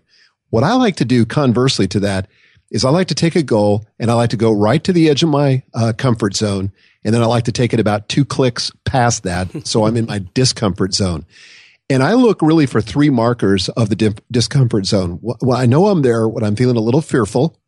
What 0.50 0.64
I 0.64 0.74
like 0.74 0.96
to 0.96 1.04
do 1.04 1.24
conversely 1.24 1.86
to 1.88 2.00
that 2.00 2.28
is 2.70 2.84
I 2.84 2.90
like 2.90 3.08
to 3.08 3.14
take 3.14 3.36
a 3.36 3.42
goal 3.42 3.86
and 3.98 4.10
I 4.10 4.14
like 4.14 4.30
to 4.30 4.36
go 4.36 4.52
right 4.52 4.82
to 4.84 4.92
the 4.92 5.08
edge 5.08 5.22
of 5.22 5.28
my 5.28 5.62
uh, 5.74 5.92
comfort 5.96 6.34
zone. 6.34 6.72
And 7.04 7.14
then 7.14 7.22
I 7.22 7.26
like 7.26 7.44
to 7.44 7.52
take 7.52 7.74
it 7.74 7.80
about 7.80 8.08
two 8.08 8.24
clicks 8.24 8.72
past 8.84 9.22
that. 9.24 9.48
so 9.66 9.86
I'm 9.86 9.96
in 9.96 10.06
my 10.06 10.24
discomfort 10.34 10.94
zone. 10.94 11.26
And 11.90 12.02
I 12.02 12.14
look 12.14 12.40
really 12.40 12.66
for 12.66 12.80
three 12.80 13.10
markers 13.10 13.68
of 13.70 13.90
the 13.90 14.16
discomfort 14.30 14.86
zone. 14.86 15.18
Well, 15.20 15.56
I 15.56 15.66
know 15.66 15.88
I'm 15.88 16.02
there 16.02 16.26
when 16.26 16.42
I'm 16.42 16.56
feeling 16.56 16.76
a 16.76 16.80
little 16.80 17.02
fearful, 17.02 17.58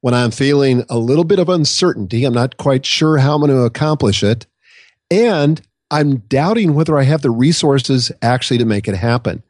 when 0.00 0.14
I'm 0.14 0.30
feeling 0.30 0.84
a 0.88 0.98
little 0.98 1.24
bit 1.24 1.38
of 1.38 1.48
uncertainty, 1.48 2.24
I'm 2.24 2.32
not 2.32 2.56
quite 2.56 2.86
sure 2.86 3.18
how 3.18 3.34
I'm 3.34 3.40
going 3.40 3.50
to 3.50 3.64
accomplish 3.64 4.22
it, 4.22 4.46
and 5.10 5.60
I'm 5.90 6.18
doubting 6.18 6.74
whether 6.74 6.96
I 6.96 7.02
have 7.02 7.22
the 7.22 7.30
resources 7.30 8.12
actually 8.22 8.58
to 8.58 8.64
make 8.64 8.88
it 8.88 8.94
happen. 8.94 9.42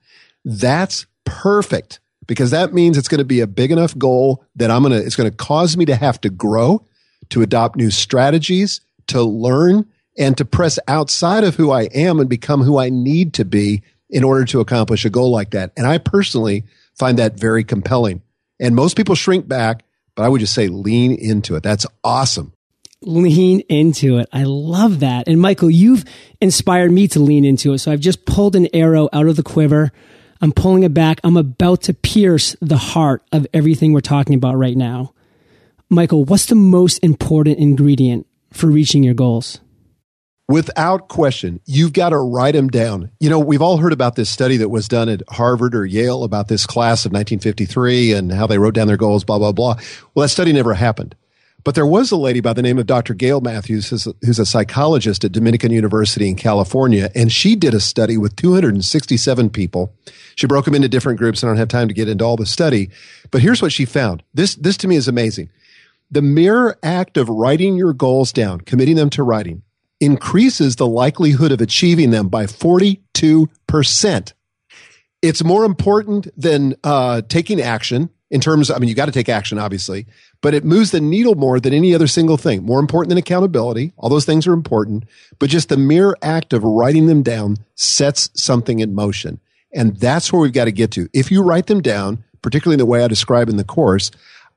That's 0.44 1.06
perfect 1.24 2.00
because 2.28 2.52
that 2.52 2.72
means 2.72 2.96
it's 2.96 3.08
going 3.08 3.18
to 3.18 3.24
be 3.24 3.40
a 3.40 3.48
big 3.48 3.72
enough 3.72 3.98
goal 3.98 4.44
that 4.54 4.70
I'm 4.70 4.82
going 4.82 4.92
to, 4.92 5.04
it's 5.04 5.16
going 5.16 5.28
to 5.28 5.36
cause 5.36 5.76
me 5.76 5.86
to 5.86 5.96
have 5.96 6.20
to 6.20 6.30
grow, 6.30 6.84
to 7.30 7.42
adopt 7.42 7.74
new 7.74 7.90
strategies, 7.90 8.80
to 9.08 9.22
learn, 9.22 9.86
and 10.16 10.36
to 10.36 10.44
press 10.44 10.78
outside 10.86 11.42
of 11.42 11.56
who 11.56 11.72
I 11.72 11.82
am 11.94 12.20
and 12.20 12.28
become 12.28 12.62
who 12.62 12.78
I 12.78 12.90
need 12.90 13.34
to 13.34 13.44
be 13.44 13.82
in 14.10 14.24
order 14.24 14.44
to 14.46 14.60
accomplish 14.60 15.04
a 15.04 15.10
goal 15.10 15.30
like 15.32 15.50
that. 15.50 15.72
And 15.76 15.86
I 15.86 15.98
personally 15.98 16.64
find 16.98 17.18
that 17.18 17.38
very 17.38 17.64
compelling. 17.64 18.22
And 18.60 18.74
most 18.74 18.96
people 18.96 19.14
shrink 19.14 19.48
back, 19.48 19.84
but 20.14 20.24
I 20.24 20.28
would 20.28 20.40
just 20.40 20.54
say 20.54 20.68
lean 20.68 21.12
into 21.12 21.56
it. 21.56 21.62
That's 21.62 21.86
awesome. 22.04 22.52
Lean 23.00 23.60
into 23.68 24.18
it. 24.18 24.28
I 24.32 24.42
love 24.42 25.00
that. 25.00 25.28
And 25.28 25.40
Michael, 25.40 25.70
you've 25.70 26.04
inspired 26.40 26.90
me 26.90 27.06
to 27.08 27.20
lean 27.20 27.44
into 27.44 27.72
it. 27.72 27.78
So 27.78 27.92
I've 27.92 28.00
just 28.00 28.26
pulled 28.26 28.56
an 28.56 28.66
arrow 28.74 29.08
out 29.12 29.28
of 29.28 29.36
the 29.36 29.44
quiver. 29.44 29.92
I'm 30.40 30.52
pulling 30.52 30.84
it 30.84 30.94
back. 30.94 31.20
I'm 31.24 31.36
about 31.36 31.82
to 31.82 31.94
pierce 31.94 32.54
the 32.60 32.76
heart 32.76 33.22
of 33.32 33.46
everything 33.52 33.92
we're 33.92 34.00
talking 34.00 34.34
about 34.34 34.56
right 34.56 34.76
now. 34.76 35.12
Michael, 35.90 36.24
what's 36.24 36.46
the 36.46 36.54
most 36.54 36.98
important 36.98 37.58
ingredient 37.58 38.26
for 38.52 38.68
reaching 38.68 39.02
your 39.02 39.14
goals? 39.14 39.60
Without 40.48 41.08
question, 41.08 41.60
you've 41.66 41.92
got 41.92 42.10
to 42.10 42.18
write 42.18 42.54
them 42.54 42.68
down. 42.68 43.10
You 43.20 43.28
know, 43.28 43.38
we've 43.38 43.60
all 43.60 43.76
heard 43.76 43.92
about 43.92 44.16
this 44.16 44.30
study 44.30 44.56
that 44.58 44.70
was 44.70 44.88
done 44.88 45.08
at 45.10 45.22
Harvard 45.28 45.74
or 45.74 45.84
Yale 45.84 46.24
about 46.24 46.48
this 46.48 46.64
class 46.64 47.04
of 47.04 47.12
1953 47.12 48.12
and 48.14 48.32
how 48.32 48.46
they 48.46 48.58
wrote 48.58 48.72
down 48.72 48.86
their 48.86 48.96
goals, 48.96 49.24
blah, 49.24 49.38
blah, 49.38 49.52
blah. 49.52 49.76
Well, 50.14 50.22
that 50.22 50.30
study 50.30 50.52
never 50.54 50.72
happened. 50.72 51.14
But 51.68 51.74
there 51.74 51.84
was 51.84 52.10
a 52.10 52.16
lady 52.16 52.40
by 52.40 52.54
the 52.54 52.62
name 52.62 52.78
of 52.78 52.86
Dr. 52.86 53.12
Gail 53.12 53.42
Matthews, 53.42 53.90
who's 53.90 54.38
a 54.38 54.46
psychologist 54.46 55.22
at 55.22 55.32
Dominican 55.32 55.70
University 55.70 56.26
in 56.26 56.34
California, 56.34 57.10
and 57.14 57.30
she 57.30 57.56
did 57.56 57.74
a 57.74 57.78
study 57.78 58.16
with 58.16 58.36
267 58.36 59.50
people. 59.50 59.92
She 60.34 60.46
broke 60.46 60.64
them 60.64 60.74
into 60.74 60.88
different 60.88 61.18
groups. 61.18 61.42
And 61.42 61.50
I 61.50 61.52
don't 61.52 61.58
have 61.58 61.68
time 61.68 61.88
to 61.88 61.92
get 61.92 62.08
into 62.08 62.24
all 62.24 62.38
the 62.38 62.46
study, 62.46 62.88
but 63.30 63.42
here's 63.42 63.60
what 63.60 63.70
she 63.70 63.84
found. 63.84 64.22
This, 64.32 64.54
this 64.54 64.78
to 64.78 64.88
me 64.88 64.96
is 64.96 65.08
amazing. 65.08 65.50
The 66.10 66.22
mere 66.22 66.78
act 66.82 67.18
of 67.18 67.28
writing 67.28 67.76
your 67.76 67.92
goals 67.92 68.32
down, 68.32 68.62
committing 68.62 68.96
them 68.96 69.10
to 69.10 69.22
writing, 69.22 69.60
increases 70.00 70.76
the 70.76 70.86
likelihood 70.86 71.52
of 71.52 71.60
achieving 71.60 72.12
them 72.12 72.28
by 72.28 72.46
42%. 72.46 74.32
It's 75.20 75.44
more 75.44 75.64
important 75.66 76.28
than 76.34 76.76
uh, 76.82 77.20
taking 77.28 77.60
action 77.60 78.08
in 78.30 78.40
terms, 78.40 78.70
I 78.70 78.78
mean, 78.78 78.88
you 78.88 78.94
got 78.94 79.06
to 79.06 79.12
take 79.12 79.28
action, 79.28 79.58
obviously, 79.58 80.06
but 80.40 80.54
it 80.54 80.64
moves 80.64 80.90
the 80.90 81.00
needle 81.00 81.34
more 81.34 81.58
than 81.60 81.74
any 81.74 81.94
other 81.94 82.06
single 82.06 82.36
thing. 82.36 82.64
More 82.64 82.80
important 82.80 83.08
than 83.10 83.18
accountability. 83.18 83.92
All 83.96 84.08
those 84.08 84.24
things 84.24 84.46
are 84.46 84.52
important, 84.52 85.04
but 85.38 85.50
just 85.50 85.68
the 85.68 85.76
mere 85.76 86.16
act 86.22 86.52
of 86.52 86.62
writing 86.62 87.06
them 87.06 87.22
down 87.22 87.56
sets 87.74 88.30
something 88.34 88.80
in 88.80 88.94
motion. 88.94 89.40
And 89.74 89.96
that's 89.96 90.32
where 90.32 90.40
we've 90.40 90.52
got 90.52 90.66
to 90.66 90.72
get 90.72 90.92
to. 90.92 91.08
If 91.12 91.30
you 91.30 91.42
write 91.42 91.66
them 91.66 91.82
down, 91.82 92.24
particularly 92.40 92.74
in 92.74 92.78
the 92.78 92.86
way 92.86 93.02
I 93.02 93.08
describe 93.08 93.48
in 93.48 93.56
the 93.56 93.64
course, 93.64 94.10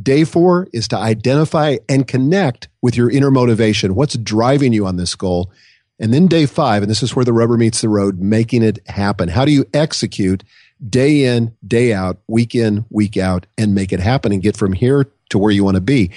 Day 0.00 0.24
four 0.24 0.68
is 0.72 0.88
to 0.88 0.96
identify 0.96 1.78
and 1.88 2.06
connect 2.06 2.68
with 2.80 2.96
your 2.96 3.10
inner 3.10 3.30
motivation. 3.30 3.94
What's 3.94 4.16
driving 4.16 4.72
you 4.72 4.86
on 4.86 4.96
this 4.96 5.14
goal? 5.14 5.52
And 5.98 6.14
then 6.14 6.28
day 6.28 6.46
five, 6.46 6.82
and 6.82 6.90
this 6.90 7.02
is 7.02 7.14
where 7.14 7.24
the 7.24 7.32
rubber 7.32 7.56
meets 7.56 7.80
the 7.80 7.88
road, 7.88 8.20
making 8.20 8.62
it 8.62 8.78
happen. 8.88 9.28
How 9.28 9.44
do 9.44 9.52
you 9.52 9.66
execute 9.74 10.44
day 10.88 11.24
in, 11.24 11.54
day 11.66 11.92
out, 11.92 12.18
week 12.26 12.54
in, 12.54 12.86
week 12.88 13.16
out, 13.16 13.46
and 13.58 13.74
make 13.74 13.92
it 13.92 14.00
happen 14.00 14.32
and 14.32 14.40
get 14.40 14.56
from 14.56 14.72
here 14.72 15.10
to 15.30 15.38
where 15.38 15.50
you 15.50 15.64
want 15.64 15.74
to 15.74 15.82
be? 15.82 16.10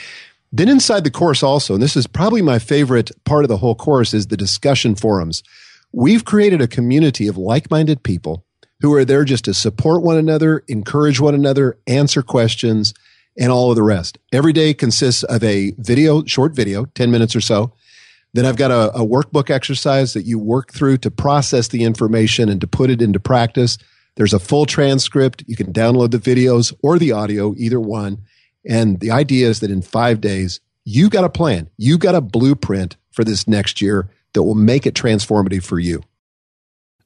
Then 0.54 0.70
inside 0.70 1.04
the 1.04 1.12
course 1.12 1.42
also, 1.42 1.74
and 1.74 1.82
this 1.84 1.98
is 1.98 2.06
probably 2.06 2.44
my 2.44 2.60
favorite 2.60 3.12
part 3.26 3.44
of 3.44 3.50
the 3.50 3.58
whole 3.58 3.76
course, 3.76 4.14
is 4.14 4.28
the 4.28 4.38
discussion 4.38 4.96
forums. 4.96 5.42
We've 5.92 6.24
created 6.24 6.62
a 6.62 6.68
community 6.68 7.28
of 7.28 7.38
like 7.38 7.72
minded 7.72 8.04
people 8.04 8.46
who 8.82 8.94
are 8.94 9.04
there 9.04 9.26
just 9.26 9.46
to 9.46 9.54
support 9.54 10.04
one 10.04 10.18
another, 10.18 10.64
encourage 10.68 11.20
one 11.20 11.34
another, 11.34 11.78
answer 11.88 12.22
questions, 12.22 12.94
and 13.38 13.52
all 13.52 13.69
of 13.69 13.76
the 13.76 13.84
rest. 13.84 14.17
Every 14.32 14.54
day 14.54 14.74
consists 14.74 15.24
of 15.24 15.43
a 15.43 15.72
video, 15.78 16.24
short 16.26 16.54
video, 16.56 16.86
10 16.86 17.12
minutes 17.12 17.36
or 17.36 17.41
so. 17.41 17.74
Then 18.34 18.46
I've 18.46 18.58
got 18.58 18.72
a, 18.72 18.91
a 18.96 19.06
workbook 19.06 19.50
exercise 19.50 20.13
that 20.13 20.26
you 20.26 20.39
work 20.39 20.72
through 20.72 20.98
to 21.00 21.12
process 21.12 21.67
the 21.67 21.84
information 21.84 22.50
and 22.50 22.60
to 22.62 22.67
put 22.67 22.89
it 22.89 23.02
into 23.02 23.19
practice. 23.19 23.78
There's 24.15 24.34
a 24.34 24.39
full 24.39 24.65
transcript. 24.65 25.43
You 25.48 25.56
can 25.56 25.72
download 25.72 26.12
the 26.12 26.17
videos 26.17 26.74
or 26.82 26.98
the 26.98 27.12
audio, 27.12 27.54
either 27.58 27.80
one. 27.80 28.24
And 28.67 29.00
the 29.00 29.12
idea 29.12 29.50
is 29.50 29.60
that 29.60 29.72
in 29.72 29.82
five 29.82 30.22
days, 30.22 30.60
you 30.86 31.10
got 31.10 31.24
a 31.24 31.30
plan. 31.30 31.69
You 31.78 31.98
got 31.98 32.15
a 32.15 32.22
blueprint 32.22 32.98
for 33.12 33.24
this 33.24 33.48
next 33.48 33.82
year 33.82 34.10
that 34.34 34.43
will 34.43 34.56
make 34.56 34.86
it 34.86 34.96
transformative 34.96 35.63
for 35.63 35.80
you. 35.80 36.02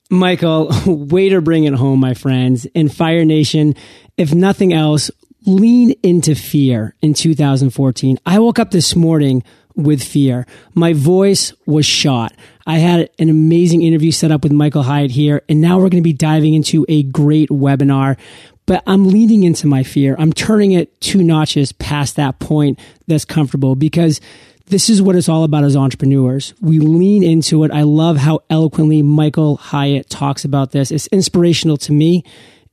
Michael, 0.09 0.69
way 0.85 1.29
to 1.29 1.41
bring 1.41 1.65
it 1.65 1.73
home, 1.73 1.99
my 1.99 2.13
friends. 2.13 2.65
In 2.67 2.87
Fire 2.89 3.25
Nation, 3.25 3.75
if 4.17 4.33
nothing 4.33 4.73
else, 4.73 5.11
lean 5.47 5.91
into 6.03 6.35
fear 6.35 6.93
in 7.01 7.13
2014. 7.13 8.17
I 8.25 8.39
woke 8.39 8.59
up 8.59 8.71
this 8.71 8.95
morning 8.95 9.43
with 9.75 10.03
fear. 10.03 10.45
My 10.73 10.93
voice 10.93 11.53
was 11.65 11.85
shot. 11.85 12.33
I 12.65 12.79
had 12.79 13.09
an 13.17 13.29
amazing 13.29 13.83
interview 13.83 14.11
set 14.11 14.31
up 14.31 14.43
with 14.43 14.51
Michael 14.51 14.83
Hyatt 14.83 15.11
here, 15.11 15.43
and 15.47 15.61
now 15.61 15.77
we're 15.77 15.89
going 15.89 16.01
to 16.01 16.01
be 16.01 16.13
diving 16.13 16.53
into 16.53 16.85
a 16.89 17.03
great 17.03 17.49
webinar. 17.49 18.17
But 18.65 18.83
I'm 18.85 19.07
leaning 19.07 19.43
into 19.43 19.65
my 19.65 19.83
fear. 19.83 20.17
I'm 20.19 20.33
turning 20.33 20.73
it 20.73 20.99
two 20.99 21.23
notches 21.23 21.71
past 21.71 22.17
that 22.17 22.39
point 22.39 22.79
that's 23.07 23.23
comfortable 23.23 23.75
because 23.75 24.19
this 24.65 24.89
is 24.89 25.01
what 25.01 25.15
it's 25.15 25.29
all 25.29 25.45
about 25.45 25.63
as 25.63 25.77
entrepreneurs. 25.77 26.53
We 26.59 26.79
lean 26.79 27.23
into 27.23 27.63
it. 27.63 27.71
I 27.71 27.83
love 27.83 28.17
how 28.17 28.41
eloquently 28.49 29.01
Michael 29.01 29.55
Hyatt 29.55 30.09
talks 30.09 30.43
about 30.43 30.71
this. 30.71 30.91
It's 30.91 31.07
inspirational 31.07 31.77
to 31.77 31.93
me. 31.93 32.25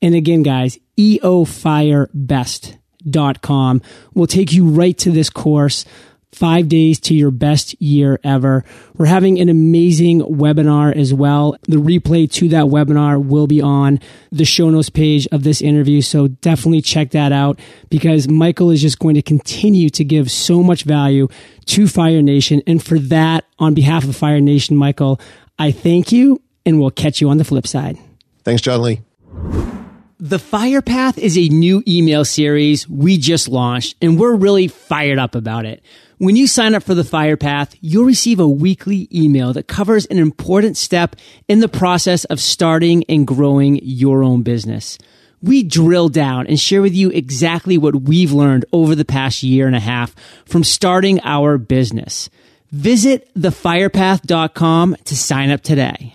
And 0.02 0.14
again, 0.14 0.42
guys, 0.42 0.78
eofirebest.com 0.98 3.82
will 4.14 4.26
take 4.26 4.52
you 4.52 4.68
right 4.68 4.98
to 4.98 5.10
this 5.10 5.30
course 5.30 5.86
five 6.34 6.68
days 6.68 6.98
to 6.98 7.14
your 7.14 7.30
best 7.30 7.80
year 7.80 8.18
ever. 8.24 8.64
We're 8.96 9.06
having 9.06 9.38
an 9.38 9.48
amazing 9.48 10.20
webinar 10.20 10.94
as 10.94 11.14
well. 11.14 11.56
The 11.68 11.76
replay 11.76 12.30
to 12.32 12.48
that 12.48 12.64
webinar 12.64 13.24
will 13.24 13.46
be 13.46 13.62
on 13.62 14.00
the 14.32 14.44
show 14.44 14.68
notes 14.70 14.90
page 14.90 15.26
of 15.28 15.44
this 15.44 15.62
interview. 15.62 16.00
So 16.00 16.28
definitely 16.28 16.82
check 16.82 17.12
that 17.12 17.32
out 17.32 17.60
because 17.88 18.28
Michael 18.28 18.70
is 18.70 18.82
just 18.82 18.98
going 18.98 19.14
to 19.14 19.22
continue 19.22 19.88
to 19.90 20.04
give 20.04 20.30
so 20.30 20.62
much 20.62 20.82
value 20.82 21.28
to 21.66 21.86
Fire 21.86 22.22
Nation. 22.22 22.62
And 22.66 22.82
for 22.82 22.98
that, 22.98 23.44
on 23.58 23.74
behalf 23.74 24.04
of 24.04 24.16
Fire 24.16 24.40
Nation, 24.40 24.76
Michael, 24.76 25.20
I 25.58 25.70
thank 25.70 26.12
you 26.12 26.42
and 26.66 26.80
we'll 26.80 26.90
catch 26.90 27.20
you 27.20 27.30
on 27.30 27.38
the 27.38 27.44
flip 27.44 27.66
side. 27.66 27.96
Thanks, 28.42 28.60
John 28.60 28.82
Lee. 28.82 29.00
The 30.24 30.38
Fire 30.38 30.80
Path 30.80 31.18
is 31.18 31.36
a 31.36 31.50
new 31.50 31.82
email 31.86 32.24
series 32.24 32.88
we 32.88 33.18
just 33.18 33.46
launched 33.46 33.94
and 34.00 34.18
we're 34.18 34.34
really 34.34 34.68
fired 34.68 35.18
up 35.18 35.34
about 35.34 35.66
it. 35.66 35.82
When 36.16 36.34
you 36.34 36.46
sign 36.46 36.74
up 36.74 36.82
for 36.82 36.94
the 36.94 37.04
Fire 37.04 37.36
Path, 37.36 37.74
you'll 37.82 38.06
receive 38.06 38.40
a 38.40 38.48
weekly 38.48 39.06
email 39.12 39.52
that 39.52 39.68
covers 39.68 40.06
an 40.06 40.16
important 40.16 40.78
step 40.78 41.16
in 41.46 41.60
the 41.60 41.68
process 41.68 42.24
of 42.24 42.40
starting 42.40 43.04
and 43.06 43.26
growing 43.26 43.80
your 43.82 44.22
own 44.22 44.42
business. 44.42 44.96
We 45.42 45.62
drill 45.62 46.08
down 46.08 46.46
and 46.46 46.58
share 46.58 46.80
with 46.80 46.94
you 46.94 47.10
exactly 47.10 47.76
what 47.76 47.94
we've 47.94 48.32
learned 48.32 48.64
over 48.72 48.94
the 48.94 49.04
past 49.04 49.42
year 49.42 49.66
and 49.66 49.76
a 49.76 49.80
half 49.80 50.14
from 50.46 50.64
starting 50.64 51.20
our 51.22 51.58
business. 51.58 52.30
Visit 52.72 53.28
thefirepath.com 53.34 54.96
to 55.04 55.16
sign 55.18 55.50
up 55.50 55.60
today. 55.60 56.14